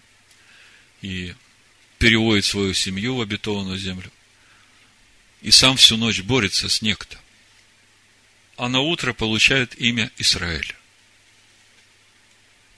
[1.01, 1.33] и
[1.97, 4.11] переводит свою семью в обетованную землю.
[5.41, 7.17] И сам всю ночь борется с некто.
[8.57, 10.75] А на утро получает имя Израиль.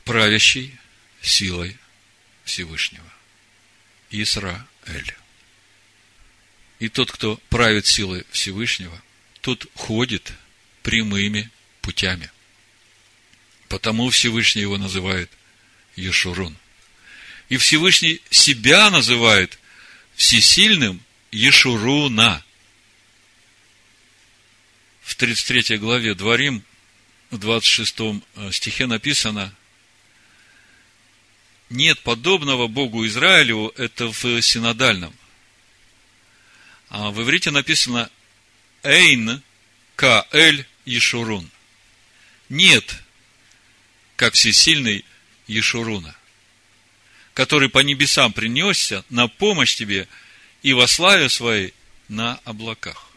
[0.04, 0.78] Правящий
[1.22, 1.78] силой
[2.44, 3.12] Всевышнего.
[4.12, 5.16] Израиль.
[6.80, 9.02] И тот, кто правит силой Всевышнего,
[9.42, 10.34] тот ходит
[10.84, 11.50] прямыми
[11.82, 12.32] путями.
[13.68, 15.32] Потому Всевышний его называет
[15.96, 16.58] Ешурун.
[17.50, 19.60] И Всевышний себя называет
[20.16, 21.02] всесильным
[21.32, 22.44] Ешуруна.
[25.12, 26.64] В 33 главе Дворим,
[27.32, 29.54] в 26 э, стихе написано,
[31.70, 35.14] нет подобного Богу Израилю, это в синодальном.
[36.88, 38.10] А в иврите написано
[38.84, 39.44] Эйн
[39.98, 41.52] Каэль Ешурун.
[42.48, 43.04] Нет,
[44.16, 45.04] как всесильный
[45.46, 46.16] Ешуруна,
[47.34, 50.08] который по небесам принесся на помощь тебе
[50.64, 51.74] и во славе своей
[52.08, 53.11] на облаках.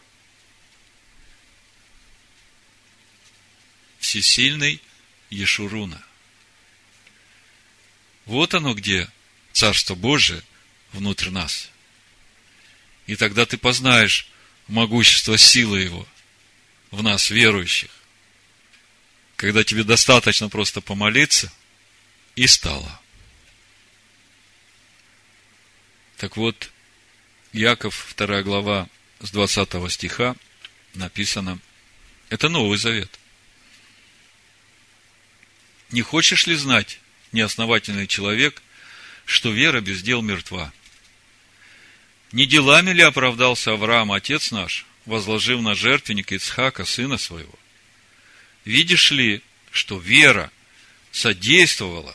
[4.05, 4.81] Всесильный
[5.29, 6.03] Ешуруна.
[8.25, 9.09] Вот оно где
[9.51, 10.41] Царство Божие
[10.93, 11.69] внутрь нас–
[13.07, 14.27] и тогда ты познаешь
[14.67, 16.07] могущество силы Его
[16.91, 17.91] в нас, верующих.
[19.35, 21.51] Когда тебе достаточно просто помолиться,
[22.35, 22.99] и стало.
[26.17, 26.71] Так вот,
[27.53, 28.89] Яков, 2 глава,
[29.21, 30.35] с 20 стиха
[30.93, 31.59] написано,
[32.29, 33.19] это Новый Завет.
[35.91, 36.99] Не хочешь ли знать,
[37.31, 38.61] неосновательный человек,
[39.25, 40.73] что вера без дел мертва–
[42.35, 47.57] не делами ли оправдался Авраам, отец наш, возложив на жертвенник Ицхака, сына своего?
[48.65, 50.51] Видишь ли, что вера
[51.13, 52.13] содействовала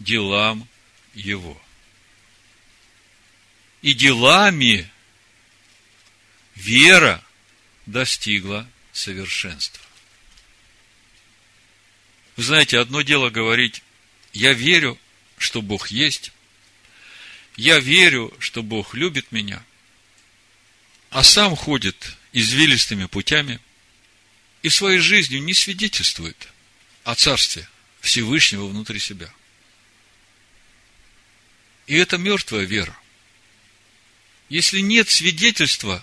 [0.00, 0.68] делам
[1.14, 1.62] его?
[3.82, 4.90] И делами
[6.56, 7.22] вера
[7.86, 9.84] достигла совершенства.
[12.40, 13.82] Вы знаете, одно дело говорить,
[14.32, 14.98] я верю,
[15.36, 16.32] что Бог есть,
[17.58, 19.62] я верю, что Бог любит меня,
[21.10, 23.60] а сам ходит извилистыми путями
[24.62, 26.48] и своей жизнью не свидетельствует
[27.04, 27.68] о Царстве
[28.00, 29.30] Всевышнего внутри себя.
[31.86, 32.98] И это мертвая вера.
[34.48, 36.02] Если нет свидетельства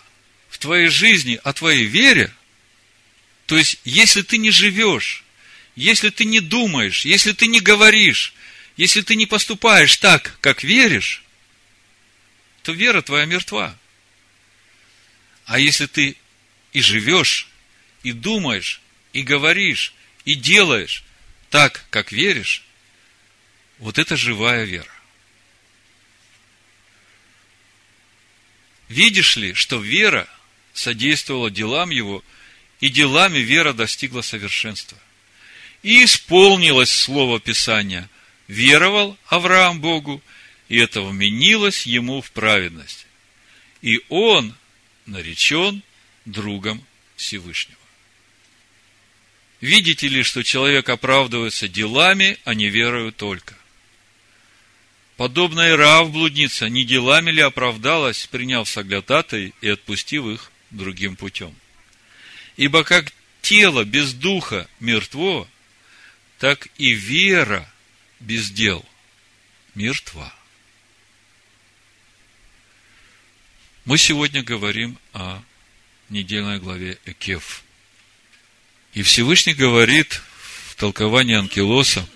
[0.49, 2.31] в твоей жизни о твоей вере,
[3.47, 5.23] то есть, если ты не живешь,
[5.77, 8.33] если ты не думаешь, если ты не говоришь,
[8.77, 11.23] если ты не поступаешь так, как веришь,
[12.63, 13.77] то вера твоя мертва.
[15.45, 16.17] А если ты
[16.73, 17.47] и живешь,
[18.01, 18.81] и думаешь,
[19.13, 19.93] и говоришь,
[20.25, 21.03] и делаешь
[21.51, 22.63] так, как веришь,
[23.77, 24.91] вот это живая вера.
[28.89, 30.27] Видишь ли, что вера
[30.73, 32.23] содействовала делам его,
[32.79, 34.97] и делами вера достигла совершенства.
[35.83, 38.09] И исполнилось слово Писания.
[38.47, 40.21] Веровал Авраам Богу,
[40.69, 43.05] и это вменилось ему в праведность.
[43.81, 44.55] И он
[45.05, 45.83] наречен
[46.25, 46.83] другом
[47.15, 47.77] Всевышнего.
[49.59, 53.57] Видите ли, что человек оправдывается делами, а не верою только?
[55.17, 61.53] подобно и Рав блудница, не делами ли оправдалась, приняв соглядатой и отпустив их другим путем?
[62.55, 63.11] Ибо как
[63.41, 65.47] тело без духа мертво,
[66.39, 67.67] так и вера
[68.19, 68.85] без дел
[69.75, 70.33] мертва.
[73.85, 75.41] Мы сегодня говорим о
[76.09, 77.63] недельной главе Экев.
[78.93, 80.21] И Всевышний говорит
[80.69, 82.07] в толковании Анкилоса,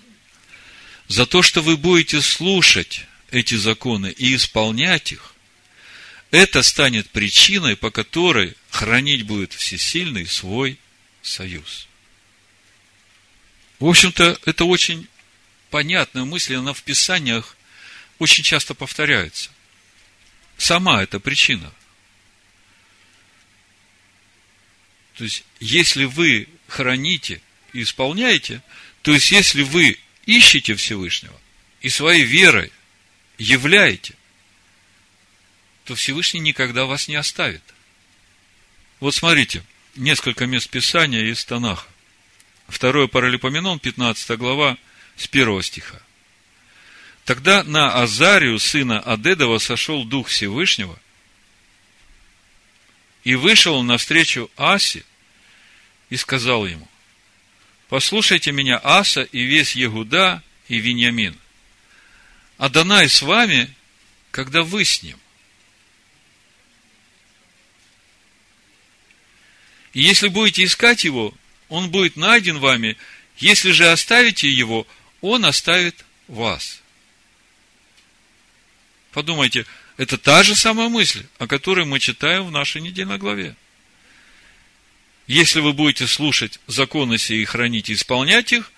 [1.07, 5.33] за то, что вы будете слушать эти законы и исполнять их,
[6.31, 10.79] это станет причиной, по которой хранить будет всесильный свой
[11.21, 11.87] союз.
[13.81, 15.07] В общем-то, это очень
[15.71, 17.57] понятная мысль, она в Писаниях
[18.19, 19.49] очень часто повторяется.
[20.55, 21.73] Сама эта причина.
[25.15, 27.41] То есть, если вы храните
[27.73, 28.61] и исполняете,
[29.01, 31.41] то есть, если вы ищете Всевышнего
[31.81, 32.71] и своей верой
[33.39, 34.13] являете,
[35.85, 37.63] то Всевышний никогда вас не оставит.
[38.99, 39.63] Вот смотрите,
[39.95, 41.90] несколько мест Писания из Танаха.
[42.71, 44.77] Второе Паралипоменон, 15 глава,
[45.17, 46.01] с первого стиха.
[47.25, 50.97] Тогда на Азарию, сына Адедова, сошел Дух Всевышнего,
[53.25, 55.03] и вышел он навстречу Асе
[56.09, 56.87] и сказал ему,
[57.89, 61.37] послушайте меня, Аса и весь Егуда и Виньямин.
[62.57, 63.71] Адонай с вами,
[64.31, 65.19] когда вы с ним.
[69.91, 71.33] И если будете искать его,
[71.71, 72.97] он будет найден вами.
[73.37, 74.85] Если же оставите его,
[75.21, 76.81] он оставит вас.
[79.11, 79.65] Подумайте,
[79.97, 83.55] это та же самая мысль, о которой мы читаем в нашей недельной главе.
[85.25, 88.71] Если вы будете слушать законы сии и хранить и исполнять их,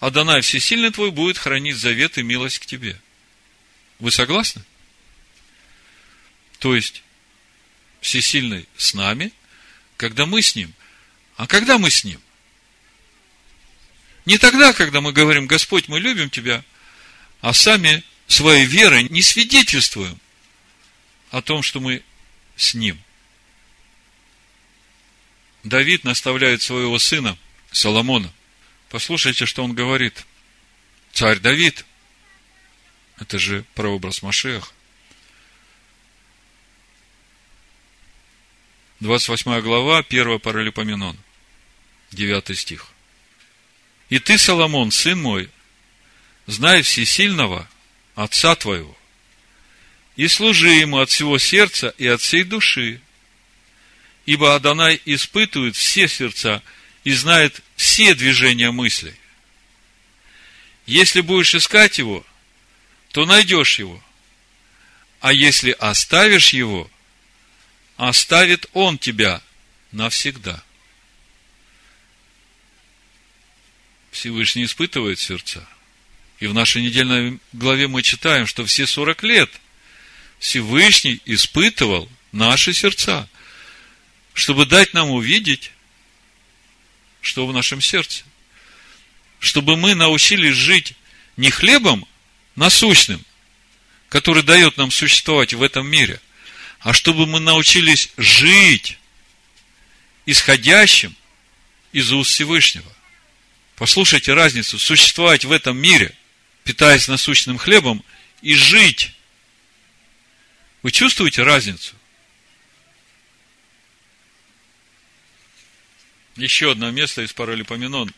[0.00, 3.00] Адонай Всесильный твой будет хранить завет и милость к тебе.
[3.98, 4.62] Вы согласны?
[6.58, 7.02] То есть,
[8.02, 9.32] Всесильный с нами–
[9.96, 10.72] когда мы с Ним.
[11.36, 12.20] А когда мы с Ним?
[14.26, 16.64] Не тогда, когда мы говорим, Господь, мы любим Тебя,
[17.40, 20.18] а сами своей верой не свидетельствуем
[21.30, 22.02] о том, что мы
[22.56, 22.98] с Ним.
[25.62, 27.38] Давид наставляет своего сына
[27.70, 28.32] Соломона.
[28.88, 30.24] Послушайте, что он говорит.
[31.12, 31.84] Царь Давид,
[33.18, 34.72] это же прообраз Машеха,
[39.00, 41.16] 28 глава, 1 Паралипоменон,
[42.12, 42.93] 9 стих.
[44.14, 45.50] И ты, Соломон, сын мой,
[46.46, 47.68] знай всесильного
[48.14, 48.96] отца твоего,
[50.14, 53.00] и служи ему от всего сердца и от всей души,
[54.24, 56.62] ибо Адонай испытывает все сердца
[57.02, 59.16] и знает все движения мыслей.
[60.86, 62.24] Если будешь искать его,
[63.10, 64.00] то найдешь его,
[65.18, 66.88] а если оставишь его,
[67.96, 69.42] оставит Он тебя
[69.90, 70.62] навсегда.
[74.14, 75.66] Всевышний испытывает сердца.
[76.40, 79.50] И в нашей недельной главе мы читаем, что все 40 лет
[80.38, 83.28] Всевышний испытывал наши сердца,
[84.32, 85.70] чтобы дать нам увидеть,
[87.20, 88.24] что в нашем сердце.
[89.38, 90.94] Чтобы мы научились жить
[91.36, 92.06] не хлебом
[92.56, 93.22] насущным,
[94.08, 96.20] который дает нам существовать в этом мире–
[96.84, 98.98] а чтобы мы научились жить
[100.26, 101.16] исходящим
[101.92, 102.93] из уст Всевышнего.
[103.76, 104.78] Послушайте разницу.
[104.78, 106.14] Существовать в этом мире,
[106.62, 108.04] питаясь насущным хлебом,
[108.40, 109.12] и жить.
[110.82, 111.94] Вы чувствуете разницу?
[116.36, 118.12] Еще одно место из Паралипоменон,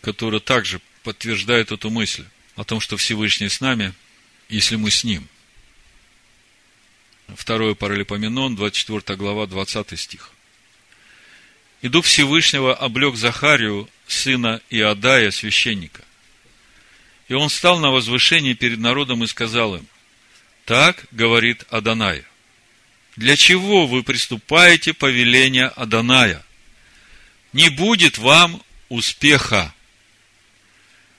[0.00, 2.24] которое также подтверждает эту мысль
[2.56, 3.92] о том, что Всевышний с нами,
[4.48, 5.28] если мы с Ним.
[7.36, 10.33] Второе Паралипоменон, 24 глава, 20 стих.
[11.84, 16.02] И Дух Всевышнего облег Захарию, сына Иодая, священника.
[17.28, 19.86] И он стал на возвышении перед народом и сказал им,
[20.64, 22.24] так говорит Аданая.
[23.16, 26.42] Для чего вы приступаете по велению Аданая?
[27.52, 29.74] Не будет вам успеха.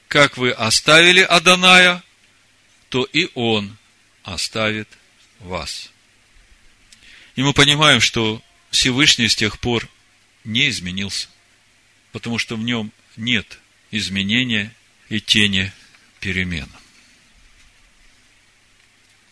[0.07, 2.01] Как вы оставили Аданая,
[2.89, 3.77] то и он
[4.23, 4.89] оставит
[5.41, 5.91] вас.
[7.35, 8.41] И мы понимаем, что
[8.71, 9.87] Всевышний с тех пор
[10.45, 11.27] не изменился,
[12.11, 13.59] потому что в нем нет
[13.91, 14.73] изменения
[15.09, 15.71] и тени
[16.19, 16.69] перемен.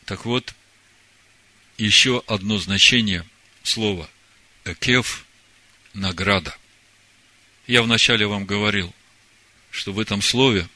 [0.05, 0.53] Так вот,
[1.78, 3.26] еще одно значение
[3.64, 4.09] слова
[4.66, 5.26] «экев»–
[5.93, 6.55] награда.
[7.68, 8.93] Я вначале вам говорил,
[9.72, 10.68] что в этом слове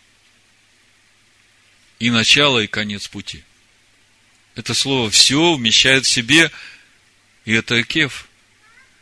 [1.99, 3.43] и начало, и конец пути.
[4.55, 6.51] Это слово все вмещает в себе,
[7.45, 8.26] и это Экев.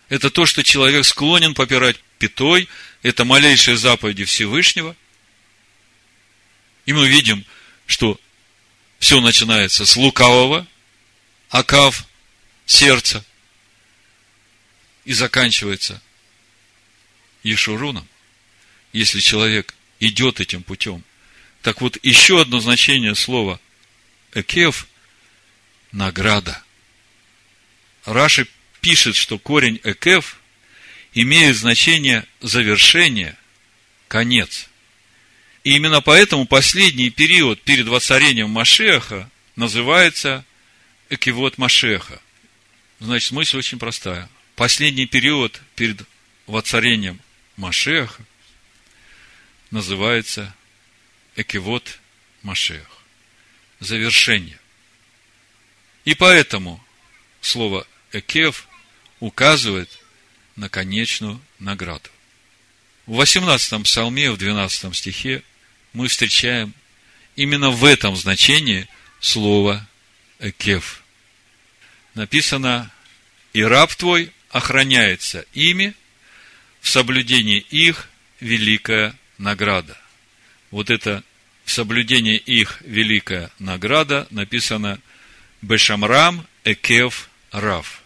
[0.09, 2.69] Это то, что человек склонен попирать пятой,
[3.01, 4.95] это малейшие заповеди Всевышнего.
[6.85, 7.45] И мы видим,
[7.87, 8.19] что
[8.99, 10.67] все начинается с лукавого,
[11.49, 12.05] акав,
[12.65, 13.25] сердца,
[15.05, 16.01] и заканчивается
[17.43, 18.07] Ешуруном,
[18.91, 21.03] если человек идет этим путем.
[21.61, 23.59] Так вот, еще одно значение слова
[24.33, 24.87] «экев»–
[25.91, 26.63] награда.
[28.03, 28.47] Раши
[28.85, 30.39] пишет, что корень «экев»
[31.15, 33.35] имеет значение завершение,
[34.07, 34.69] конец.
[35.63, 40.45] И именно поэтому последний период перед воцарением Машеха называется
[41.09, 42.21] Экивот Машеха.
[42.99, 44.29] Значит, мысль очень простая.
[44.55, 46.03] Последний период перед
[46.45, 47.19] воцарением
[47.57, 48.23] Машеха
[49.71, 50.53] называется
[51.35, 51.97] Экивот
[52.43, 52.87] Машех.
[53.79, 54.59] Завершение.
[56.03, 56.85] И поэтому
[57.41, 58.67] слово Экев
[59.19, 59.89] указывает
[60.55, 62.09] на конечную награду.
[63.05, 65.43] В 18 псалме, в 12 стихе
[65.93, 66.73] мы встречаем
[67.35, 68.87] именно в этом значении
[69.19, 69.87] слово
[70.39, 71.03] Экев.
[72.13, 72.91] Написано,
[73.53, 75.93] и раб твой охраняется ими,
[76.81, 78.09] в соблюдении их
[78.39, 79.97] великая награда.
[80.71, 81.23] Вот это
[81.65, 84.99] в соблюдении их великая награда написано
[85.61, 88.03] Бешамрам Экев Рав.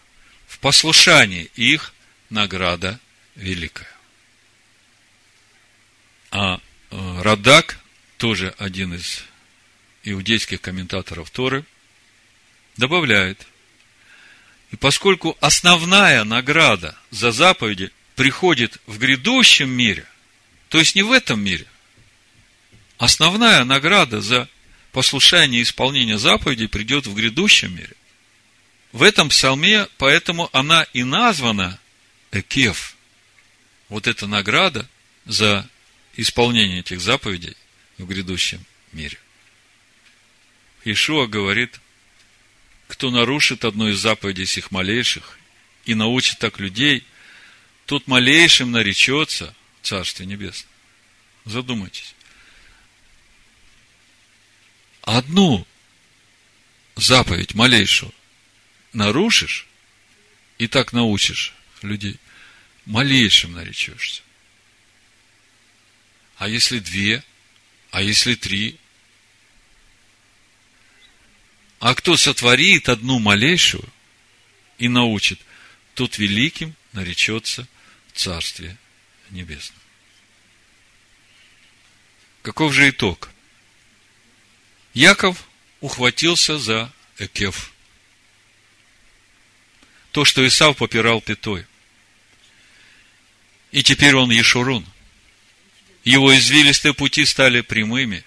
[0.60, 1.94] В послушании их
[2.30, 3.00] награда
[3.36, 3.88] великая.
[6.32, 6.60] А
[6.92, 7.80] э, Радак,
[8.18, 9.24] тоже один из
[10.04, 11.64] иудейских комментаторов Торы,
[12.76, 13.48] добавляет,
[14.72, 20.06] и поскольку основная награда за заповеди приходит в грядущем мире,
[20.68, 21.68] то есть не в этом мире,
[22.98, 24.50] основная награда за
[24.92, 27.96] послушание и исполнение заповедей придет в грядущем мире.
[28.92, 31.80] В этом псалме, поэтому она и названа
[32.32, 32.96] Экев.
[33.88, 34.88] Вот эта награда
[35.26, 35.68] за
[36.16, 37.56] исполнение этих заповедей
[37.98, 39.18] в грядущем мире.
[40.86, 41.80] Ишуа говорит,
[42.88, 45.38] кто нарушит одну из заповедей сих малейших
[45.86, 47.06] и научит так людей,
[47.86, 50.70] тот малейшим наречется в Царстве Небесном.
[51.46, 52.16] Задумайтесь.
[55.02, 55.66] Одну
[56.96, 58.14] заповедь малейшую
[58.94, 59.68] нарушишь
[60.58, 62.18] и так научишь людей,
[62.86, 64.22] малейшим наречешься.
[66.38, 67.24] А если две?
[67.92, 68.78] А если три?
[71.80, 73.88] А кто сотворит одну малейшую
[74.78, 75.40] и научит,
[75.94, 77.68] тот великим наречется
[78.08, 78.78] в Царстве
[79.30, 79.80] Небесном.
[82.42, 83.30] Каков же итог?
[84.94, 85.48] Яков
[85.82, 87.74] ухватился за Экев.
[90.12, 91.66] То, что Исав попирал пятой.
[93.72, 94.86] И теперь он Ешурун–
[96.04, 98.24] его извилистые пути стали прямыми.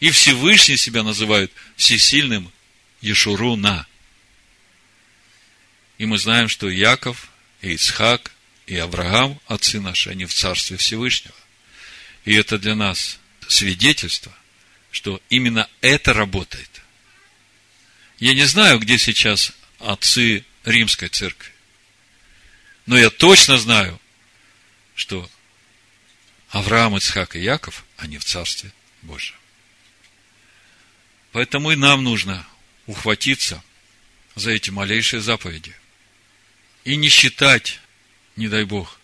[0.00, 2.52] И Всевышний себя называют всесильным
[3.00, 3.86] Ешуруна.
[5.98, 7.30] И мы знаем, что Яков,
[7.60, 8.32] и Ицхак,
[8.66, 11.34] и Авраам, отцы наши, они в Царстве Всевышнего.
[12.24, 14.34] И это для нас свидетельство,
[14.90, 16.82] что именно это работает.
[18.18, 21.52] Я не знаю, где сейчас отцы Римской Церкви.
[22.86, 24.00] Но я точно знаю,
[24.94, 25.28] что
[26.50, 28.72] Авраам, Ицхак и Яков, они в Царстве
[29.02, 29.36] Божьем.
[31.32, 32.46] Поэтому и нам нужно
[32.86, 33.62] ухватиться
[34.34, 35.74] за эти малейшие заповеди.
[36.84, 37.80] И не считать,
[38.36, 38.98] не дай Бог,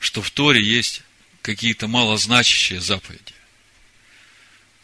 [0.00, 1.02] что в Торе есть
[1.42, 3.34] какие-то малозначащие заповеди.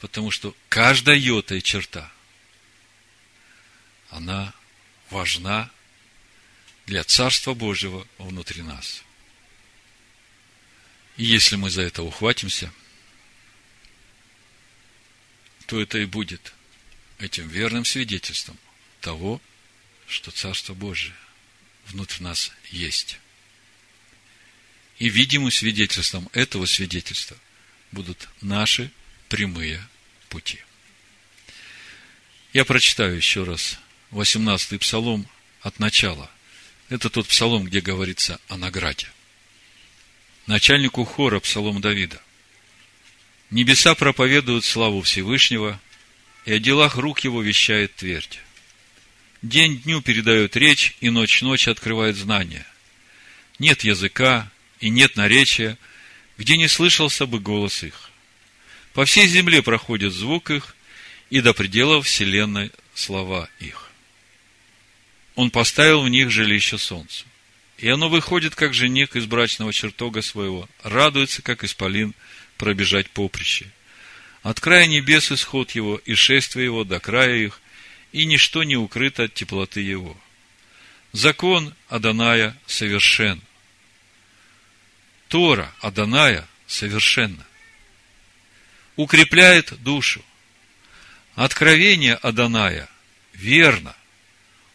[0.01, 2.11] Потому что каждая йота и черта,
[4.11, 4.55] она
[5.15, 5.71] важна
[6.87, 9.05] для Царства Божьего внутри нас.
[11.17, 12.73] И если мы за это ухватимся,
[15.67, 16.53] то это и будет
[17.21, 18.59] этим верным свидетельством
[19.01, 19.41] того,
[20.09, 21.15] что Царство Божие
[21.87, 23.19] внутри нас есть.
[24.99, 27.37] И видимым свидетельством этого свидетельства
[27.93, 28.91] будут наши
[29.29, 29.87] прямые
[30.29, 30.61] пути.
[32.53, 33.79] Я прочитаю еще раз
[34.21, 35.27] 18-й псалом
[35.61, 36.31] от начала.
[36.89, 39.09] Это тот псалом, где говорится о награде
[40.47, 42.21] начальнику хора Псалом Давида.
[43.51, 45.81] Небеса проповедуют славу Всевышнего,
[46.45, 48.41] и о делах рук его вещает твердь.
[49.43, 52.67] День дню передает речь, и ночь ночь открывает знания.
[53.59, 54.51] Нет языка
[54.81, 55.79] и нет наречия,
[56.39, 58.11] где не слышался бы голос их.
[58.93, 60.77] По всей земле проходит звук их,
[61.31, 63.84] и до пределов вселенной слова их.
[65.35, 67.27] Он поставил в них жилище солнцу.
[67.79, 72.15] И оно выходит, как жених из брачного чертога своего, радуется, как исполин,
[72.57, 73.67] пробежать поприще.
[74.43, 77.61] От края небес исход его, и шествие его до края их,
[78.13, 80.17] и ничто не укрыто от теплоты его.
[81.13, 83.41] Закон Аданая совершен.
[85.29, 87.45] Тора Аданая совершенна.
[88.97, 90.25] Укрепляет душу.
[91.35, 92.89] Откровение Аданая
[93.33, 93.97] верно.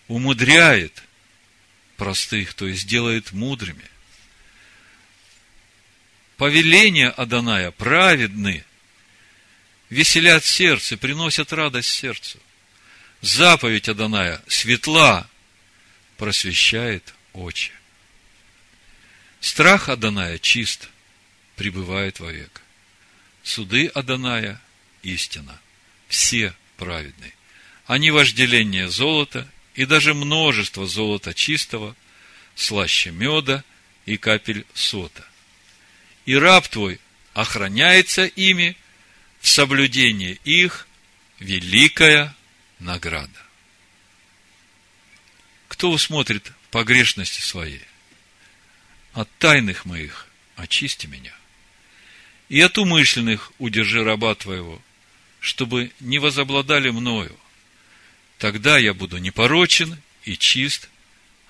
[0.10, 1.03] Умудряет
[1.95, 3.86] простых, то есть делает мудрыми.
[6.36, 8.66] Повеления Аданая праведны,
[9.89, 12.39] веселят сердце, приносят радость сердцу.
[13.22, 15.30] Заповедь Аданая светла,
[16.18, 17.72] просвещает очи.
[19.41, 20.89] Страх Аданая чист,
[21.55, 22.62] пребывает вовек.
[23.43, 24.60] Суды Аданая–
[25.03, 25.60] истина.
[26.07, 27.32] Все праведны.
[27.86, 29.47] Они вожделение золота
[29.80, 31.95] и даже множество золота чистого,
[32.53, 33.63] слаще меда
[34.05, 35.25] и капель сота.
[36.25, 36.99] И раб твой
[37.34, 38.75] охраняется ими,
[39.39, 40.86] в соблюдении их
[41.39, 42.36] великая
[42.80, 43.41] награда.
[45.69, 47.86] Кто усмотрит погрешности своей?
[49.13, 50.27] От тайных моих
[50.57, 51.34] очисти меня.
[52.49, 54.82] И от умышленных удержи раба твоего,
[55.39, 57.34] чтобы не возобладали мною–
[58.39, 60.89] Тогда я буду непорочен и чист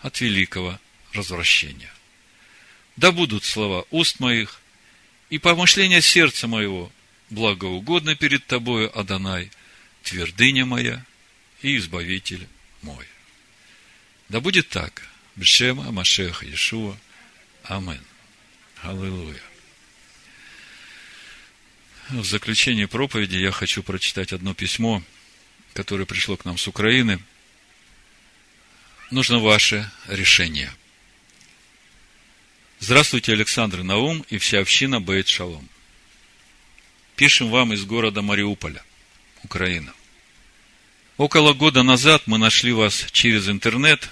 [0.02, 0.80] от великого
[1.14, 1.94] развращения.
[2.98, 4.60] Да будут слова уст моих
[5.30, 6.92] и помышления сердца моего
[7.30, 9.52] благоугодно перед тобою, Адонай,
[10.02, 11.06] твердыня моя
[11.62, 12.48] и избавитель
[12.82, 13.06] мой.
[14.28, 15.08] Да будет так.
[15.36, 16.98] Бешема Машеха Иешуа.
[17.64, 18.04] Амен.
[18.82, 19.40] Аллилуйя.
[22.10, 25.04] В заключение проповеди я хочу прочитать одно письмо–
[25.80, 27.20] которое пришло к нам с Украины,
[29.12, 30.74] нужно ваше решение.
[32.82, 35.70] Здравствуйте, Александр Наум и вся община Бейт Шалом.
[37.16, 38.84] Пишем вам из города Мариуполя,
[39.46, 39.94] Украина.
[41.16, 44.10] Около года назад мы нашли вас через интернет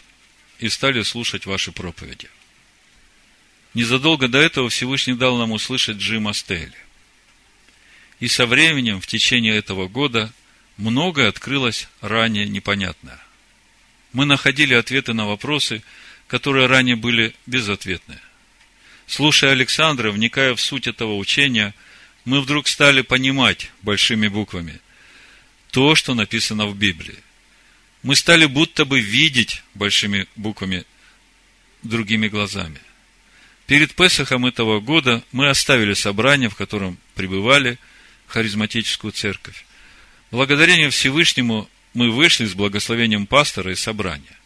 [0.59, 2.29] и стали слушать ваши проповеди.
[3.73, 6.71] Незадолго до этого Всевышний дал нам услышать Джима Стейли.
[8.21, 10.31] И со временем, в течение этого года–
[10.77, 13.19] многое открылось ранее непонятное.
[14.13, 15.83] Мы находили ответы на вопросы,
[16.27, 18.19] которые ранее были безответны.
[19.05, 21.73] Слушая Александра, вникая в суть этого учения,
[22.25, 24.79] мы вдруг стали понимать большими буквами
[25.71, 27.17] то, что написано в Библии.
[28.03, 30.85] Мы стали будто бы видеть большими буквами
[31.83, 32.79] другими глазами.
[33.65, 37.77] Перед Песохом этого года мы оставили собрание, в котором пребывали
[38.27, 39.66] харизматическую церковь.
[40.29, 44.37] Благодарение Всевышнему мы вышли с благословением пастора и собрания.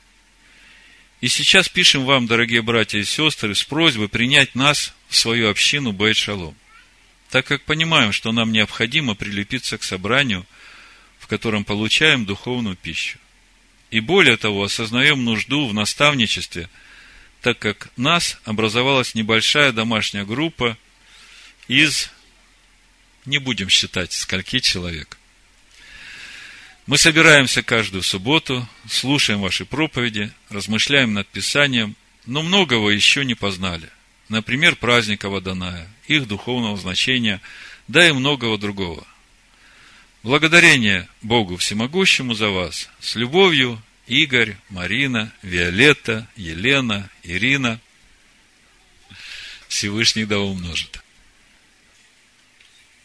[1.21, 5.91] И сейчас пишем вам, дорогие братья и сестры, с просьбой принять нас в свою общину
[5.91, 6.55] Бейт Шалом,
[7.29, 10.45] так как понимаем, что нам необходимо прилепиться к собранию,
[11.19, 13.17] в котором получаем духовную пищу.
[13.89, 16.69] И более того, осознаем нужду в наставничестве,
[17.41, 20.77] так как нас образовалась небольшая домашняя группа
[21.67, 22.11] из,
[23.25, 25.17] не будем считать, скольки человек,
[26.91, 33.87] мы собираемся каждую субботу, слушаем ваши проповеди, размышляем над Писанием, но многого еще не познали.
[34.27, 37.39] Например, праздника Водоная, их духовного значения,
[37.87, 39.07] да и многого другого.
[40.21, 42.89] Благодарение Богу Всемогущему за вас.
[42.99, 47.79] С любовью, Игорь, Марина, Виолетта, Елена, Ирина.
[49.69, 51.01] Всевышний да умножит.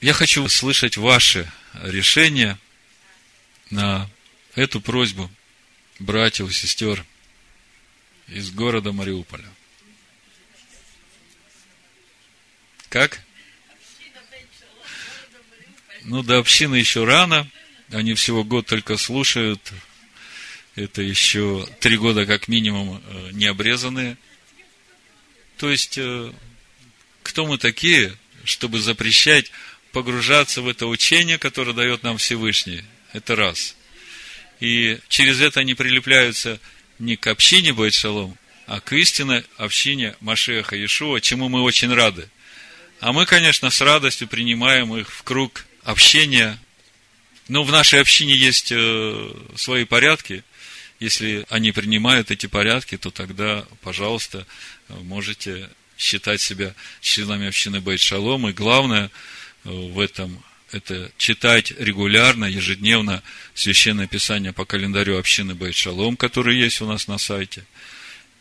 [0.01, 1.49] Я хочу слышать ваши
[1.84, 2.59] решения–
[3.71, 4.09] на
[4.55, 5.31] эту просьбу
[5.99, 7.05] братьев и сестер
[8.29, 9.49] из города Мариуполя.
[12.89, 13.21] Как?
[16.03, 17.49] Ну, до общины еще рано.
[17.91, 19.73] Они всего год только слушают.
[20.75, 24.17] Это еще три года как минимум э, не обрезанные.
[25.57, 26.33] То есть, э,
[27.23, 29.51] кто мы такие, чтобы запрещать
[29.93, 32.85] погружаться в это учение, которое дает нам Всевышний?
[33.13, 33.77] Это раз.
[34.61, 36.61] И через это они прилепляются
[36.99, 37.95] не к общине Бойт
[38.67, 42.29] а к истинной общине Машеха Иешуа, чему мы очень рады.
[43.01, 46.59] А мы, конечно, с радостью принимаем их в круг общения.
[47.49, 50.43] Но в нашей общине есть э, свои порядки.
[50.99, 54.47] Если они принимают эти порядки, то тогда, пожалуйста,
[54.89, 58.49] можете считать себя членами общины Байт Шалом.
[58.49, 59.11] И главное
[59.65, 60.43] э, в этом
[60.73, 63.23] это читать регулярно, ежедневно
[63.55, 67.64] Священное Писание по календарю общины Бейт Шалом, который есть у нас на сайте,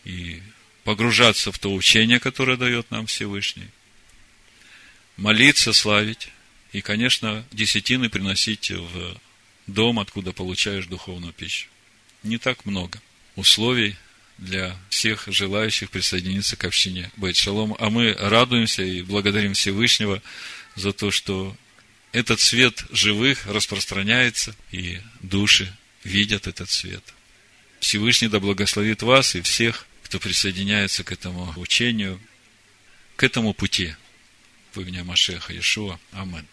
[0.04, 0.42] и
[0.84, 3.68] погружаться в то учение, которое дает нам Всевышний,
[5.18, 6.30] молиться, славить,
[6.72, 9.18] и, конечно, десятины приносить в
[9.68, 11.68] дом, откуда получаешь духовную пищу.
[12.24, 13.02] Не так много
[13.36, 13.96] условий
[14.38, 17.76] для всех желающих присоединиться к общине Байт Шалом.
[17.80, 20.22] А мы радуемся и благодарим Всевышнего
[20.76, 21.56] за то, что
[22.16, 25.70] этот свет живых распространяется, и души
[26.06, 27.04] видят этот свет.
[27.82, 32.22] Всевышний да благословит вас и всех, кто присоединяется к этому учению,
[33.18, 33.96] к этому пути.
[34.74, 36.00] В имя Машеха Иешуа.
[36.14, 36.48] Аминь.